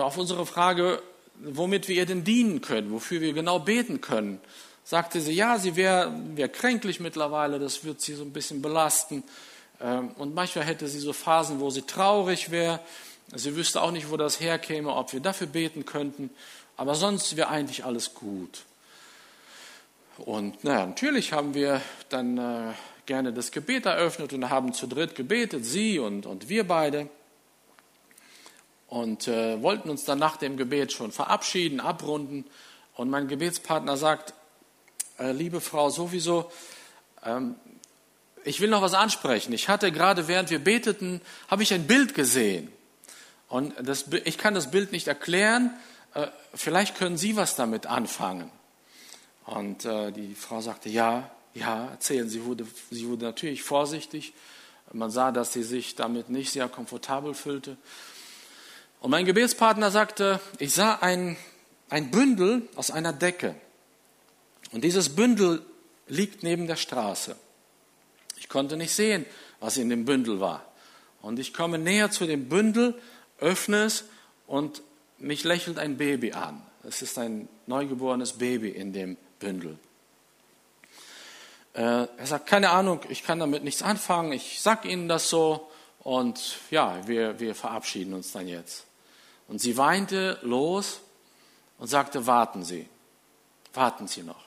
[0.00, 1.02] auf unsere Frage,
[1.36, 4.40] womit wir ihr denn dienen können, wofür wir genau beten können,
[4.84, 9.22] sagte sie, ja, sie wäre wär kränklich mittlerweile, das wird sie so ein bisschen belasten.
[9.80, 12.80] Ähm, und manchmal hätte sie so Phasen, wo sie traurig wäre.
[13.34, 16.30] Sie wüsste auch nicht, wo das herkäme, ob wir dafür beten könnten.
[16.76, 18.64] Aber sonst wäre eigentlich alles gut.
[20.18, 22.72] Und naja, natürlich haben wir dann äh,
[23.06, 27.08] gerne das Gebet eröffnet und haben zu dritt gebetet, sie und, und wir beide.
[28.92, 32.44] Und äh, wollten uns dann nach dem Gebet schon verabschieden, abrunden.
[32.92, 34.34] Und mein Gebetspartner sagt,
[35.18, 36.52] äh, liebe Frau, sowieso,
[37.24, 37.54] ähm,
[38.44, 39.54] ich will noch was ansprechen.
[39.54, 42.70] Ich hatte gerade, während wir beteten, habe ich ein Bild gesehen.
[43.48, 45.70] Und das, ich kann das Bild nicht erklären.
[46.12, 48.52] Äh, vielleicht können Sie was damit anfangen.
[49.46, 52.28] Und äh, die Frau sagte, ja, ja, erzählen.
[52.28, 54.34] Sie wurde, sie wurde natürlich vorsichtig.
[54.92, 57.78] Man sah, dass sie sich damit nicht sehr komfortabel fühlte.
[59.02, 61.36] Und mein Gebetspartner sagte, ich sah ein,
[61.90, 63.56] ein Bündel aus einer Decke.
[64.70, 65.60] Und dieses Bündel
[66.06, 67.34] liegt neben der Straße.
[68.36, 69.26] Ich konnte nicht sehen,
[69.58, 70.64] was in dem Bündel war.
[71.20, 72.94] Und ich komme näher zu dem Bündel,
[73.40, 74.04] öffne es
[74.46, 74.82] und
[75.18, 76.62] mich lächelt ein Baby an.
[76.84, 79.80] Es ist ein neugeborenes Baby in dem Bündel.
[81.74, 85.72] Äh, er sagt, keine Ahnung, ich kann damit nichts anfangen, ich sag Ihnen das so
[85.98, 88.86] und ja, wir, wir verabschieden uns dann jetzt.
[89.52, 91.00] Und sie weinte los
[91.78, 92.88] und sagte, warten Sie,
[93.74, 94.46] warten Sie noch.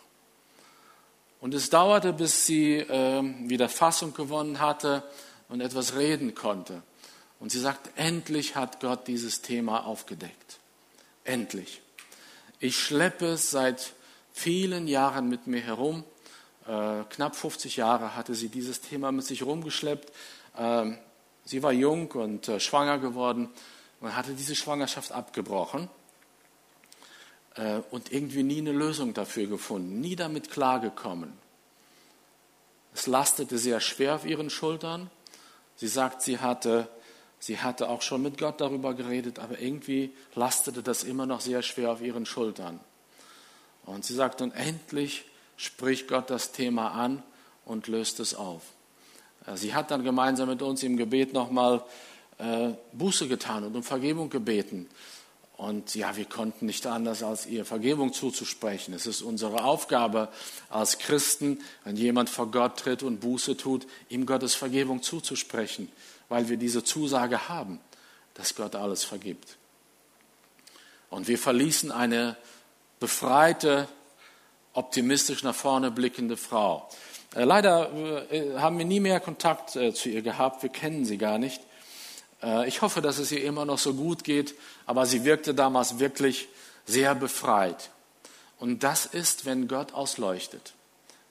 [1.39, 5.03] Und es dauerte, bis sie äh, wieder Fassung gewonnen hatte
[5.47, 6.81] und etwas reden konnte.
[7.39, 10.57] Und sie sagte, endlich hat Gott dieses Thema aufgedeckt.
[11.23, 11.83] Endlich.
[12.59, 13.93] Ich schleppe es seit
[14.33, 16.03] vielen Jahren mit mir herum
[16.67, 20.11] äh, knapp 50 Jahre hatte sie dieses Thema mit sich rumgeschleppt.
[20.57, 20.97] Ähm,
[21.43, 23.49] sie war jung und äh, schwanger geworden
[24.05, 25.89] und hatte diese Schwangerschaft abgebrochen
[27.55, 31.33] äh, und irgendwie nie eine Lösung dafür gefunden, nie damit klargekommen.
[32.93, 35.09] Es lastete sehr schwer auf ihren Schultern.
[35.75, 36.87] Sie sagt, sie hatte,
[37.39, 41.63] sie hatte auch schon mit Gott darüber geredet, aber irgendwie lastete das immer noch sehr
[41.63, 42.79] schwer auf ihren Schultern.
[43.87, 45.25] Und sie sagt, und endlich
[45.57, 47.23] spricht Gott das Thema an
[47.65, 48.61] und löst es auf.
[49.47, 51.83] Äh, sie hat dann gemeinsam mit uns im Gebet nochmal
[52.38, 54.88] äh, Buße getan und um Vergebung gebeten.
[55.57, 58.93] Und ja, wir konnten nicht anders, als ihr Vergebung zuzusprechen.
[58.93, 60.27] Es ist unsere Aufgabe
[60.69, 65.89] als Christen, wenn jemand vor Gott tritt und Buße tut, ihm Gottes Vergebung zuzusprechen,
[66.27, 67.79] weil wir diese Zusage haben,
[68.33, 69.55] dass Gott alles vergibt.
[71.09, 72.36] Und wir verließen eine
[72.99, 73.88] befreite,
[74.73, 76.89] optimistisch nach vorne blickende Frau.
[77.33, 77.91] Äh, leider
[78.29, 81.61] äh, haben wir nie mehr Kontakt äh, zu ihr gehabt, wir kennen sie gar nicht.
[82.67, 84.53] Ich hoffe, dass es ihr immer noch so gut geht,
[84.85, 86.47] aber sie wirkte damals wirklich
[86.85, 87.89] sehr befreit.
[88.59, 90.73] Und das ist, wenn Gott ausleuchtet,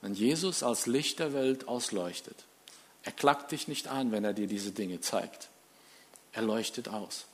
[0.01, 2.35] wenn Jesus als Licht der Welt ausleuchtet.
[3.03, 5.49] Er klagt dich nicht an, wenn er dir diese Dinge zeigt.
[6.33, 7.25] Er leuchtet aus.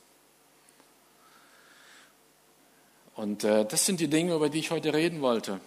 [3.16, 5.60] Und das sind die Dinge, über die ich heute reden wollte.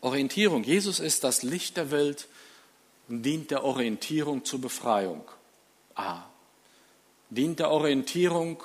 [0.00, 0.64] Orientierung.
[0.64, 2.26] Jesus ist das Licht der Welt
[3.08, 5.24] und dient der Orientierung zur Befreiung.
[5.94, 6.24] A.
[7.30, 8.62] Dient der Orientierung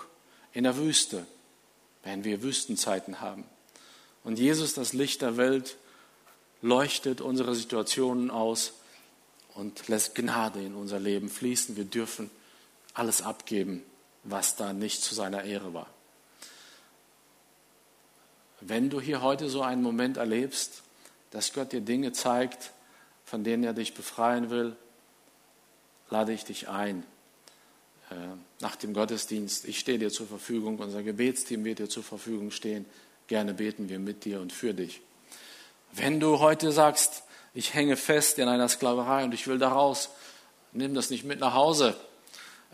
[0.53, 1.25] in der Wüste,
[2.03, 3.45] wenn wir Wüstenzeiten haben.
[4.23, 5.77] Und Jesus, das Licht der Welt,
[6.61, 8.73] leuchtet unsere Situationen aus
[9.55, 11.75] und lässt Gnade in unser Leben fließen.
[11.75, 12.29] Wir dürfen
[12.93, 13.83] alles abgeben,
[14.23, 15.87] was da nicht zu seiner Ehre war.
[18.61, 20.83] Wenn du hier heute so einen Moment erlebst,
[21.31, 22.71] dass Gott dir Dinge zeigt,
[23.23, 24.75] von denen er dich befreien will,
[26.09, 27.05] lade ich dich ein,
[28.59, 32.85] nach dem Gottesdienst, ich stehe dir zur Verfügung, unser Gebetsteam wird dir zur Verfügung stehen.
[33.27, 35.01] Gerne beten wir mit dir und für dich.
[35.91, 40.09] Wenn du heute sagst, ich hänge fest in einer Sklaverei und ich will da raus,
[40.71, 41.95] nimm das nicht mit nach Hause.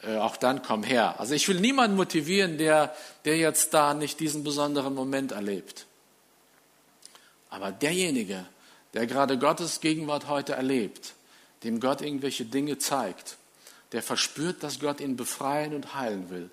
[0.01, 1.19] Äh, auch dann komm her.
[1.19, 5.86] Also ich will niemanden motivieren, der, der jetzt da nicht diesen besonderen Moment erlebt.
[7.49, 8.45] Aber derjenige,
[8.93, 11.13] der gerade Gottes Gegenwart heute erlebt,
[11.63, 13.38] dem Gott irgendwelche Dinge zeigt,
[13.95, 16.49] der verspürt, dass Gott ihn befreien und heilen will,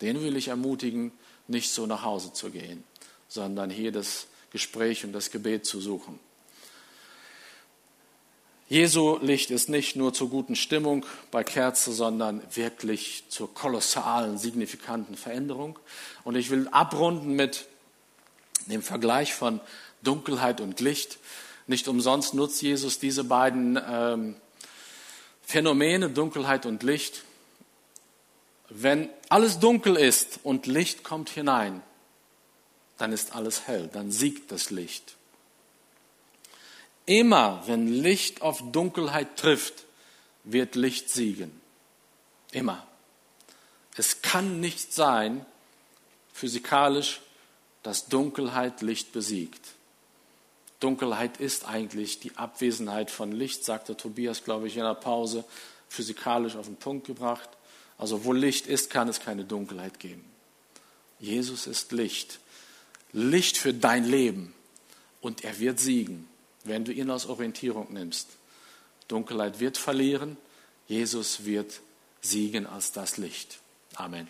[0.00, 1.12] den will ich ermutigen,
[1.46, 2.82] nicht so nach Hause zu gehen,
[3.28, 6.18] sondern hier das Gespräch und das Gebet zu suchen.
[8.68, 15.14] Jesu Licht ist nicht nur zur guten Stimmung bei Kerze, sondern wirklich zur kolossalen, signifikanten
[15.14, 15.78] Veränderung.
[16.24, 17.66] Und ich will abrunden mit
[18.66, 19.60] dem Vergleich von
[20.02, 21.18] Dunkelheit und Licht.
[21.68, 24.34] Nicht umsonst nutzt Jesus diese beiden ähm,
[25.50, 27.24] Phänomene, Dunkelheit und Licht.
[28.68, 31.82] Wenn alles dunkel ist und Licht kommt hinein,
[32.98, 35.16] dann ist alles hell, dann siegt das Licht.
[37.04, 39.86] Immer wenn Licht auf Dunkelheit trifft,
[40.44, 41.60] wird Licht siegen.
[42.52, 42.86] Immer.
[43.96, 45.44] Es kann nicht sein,
[46.32, 47.22] physikalisch,
[47.82, 49.66] dass Dunkelheit Licht besiegt.
[50.80, 55.44] Dunkelheit ist eigentlich die Abwesenheit von Licht, sagte Tobias, glaube ich, in der Pause,
[55.88, 57.48] physikalisch auf den Punkt gebracht.
[57.98, 60.24] Also wo Licht ist, kann es keine Dunkelheit geben.
[61.18, 62.40] Jesus ist Licht.
[63.12, 64.54] Licht für dein Leben.
[65.20, 66.30] Und er wird siegen
[66.64, 68.28] wenn du ihn als Orientierung nimmst.
[69.08, 70.36] Dunkelheit wird verlieren,
[70.86, 71.80] Jesus wird
[72.20, 73.58] siegen als das Licht.
[73.94, 74.28] Amen.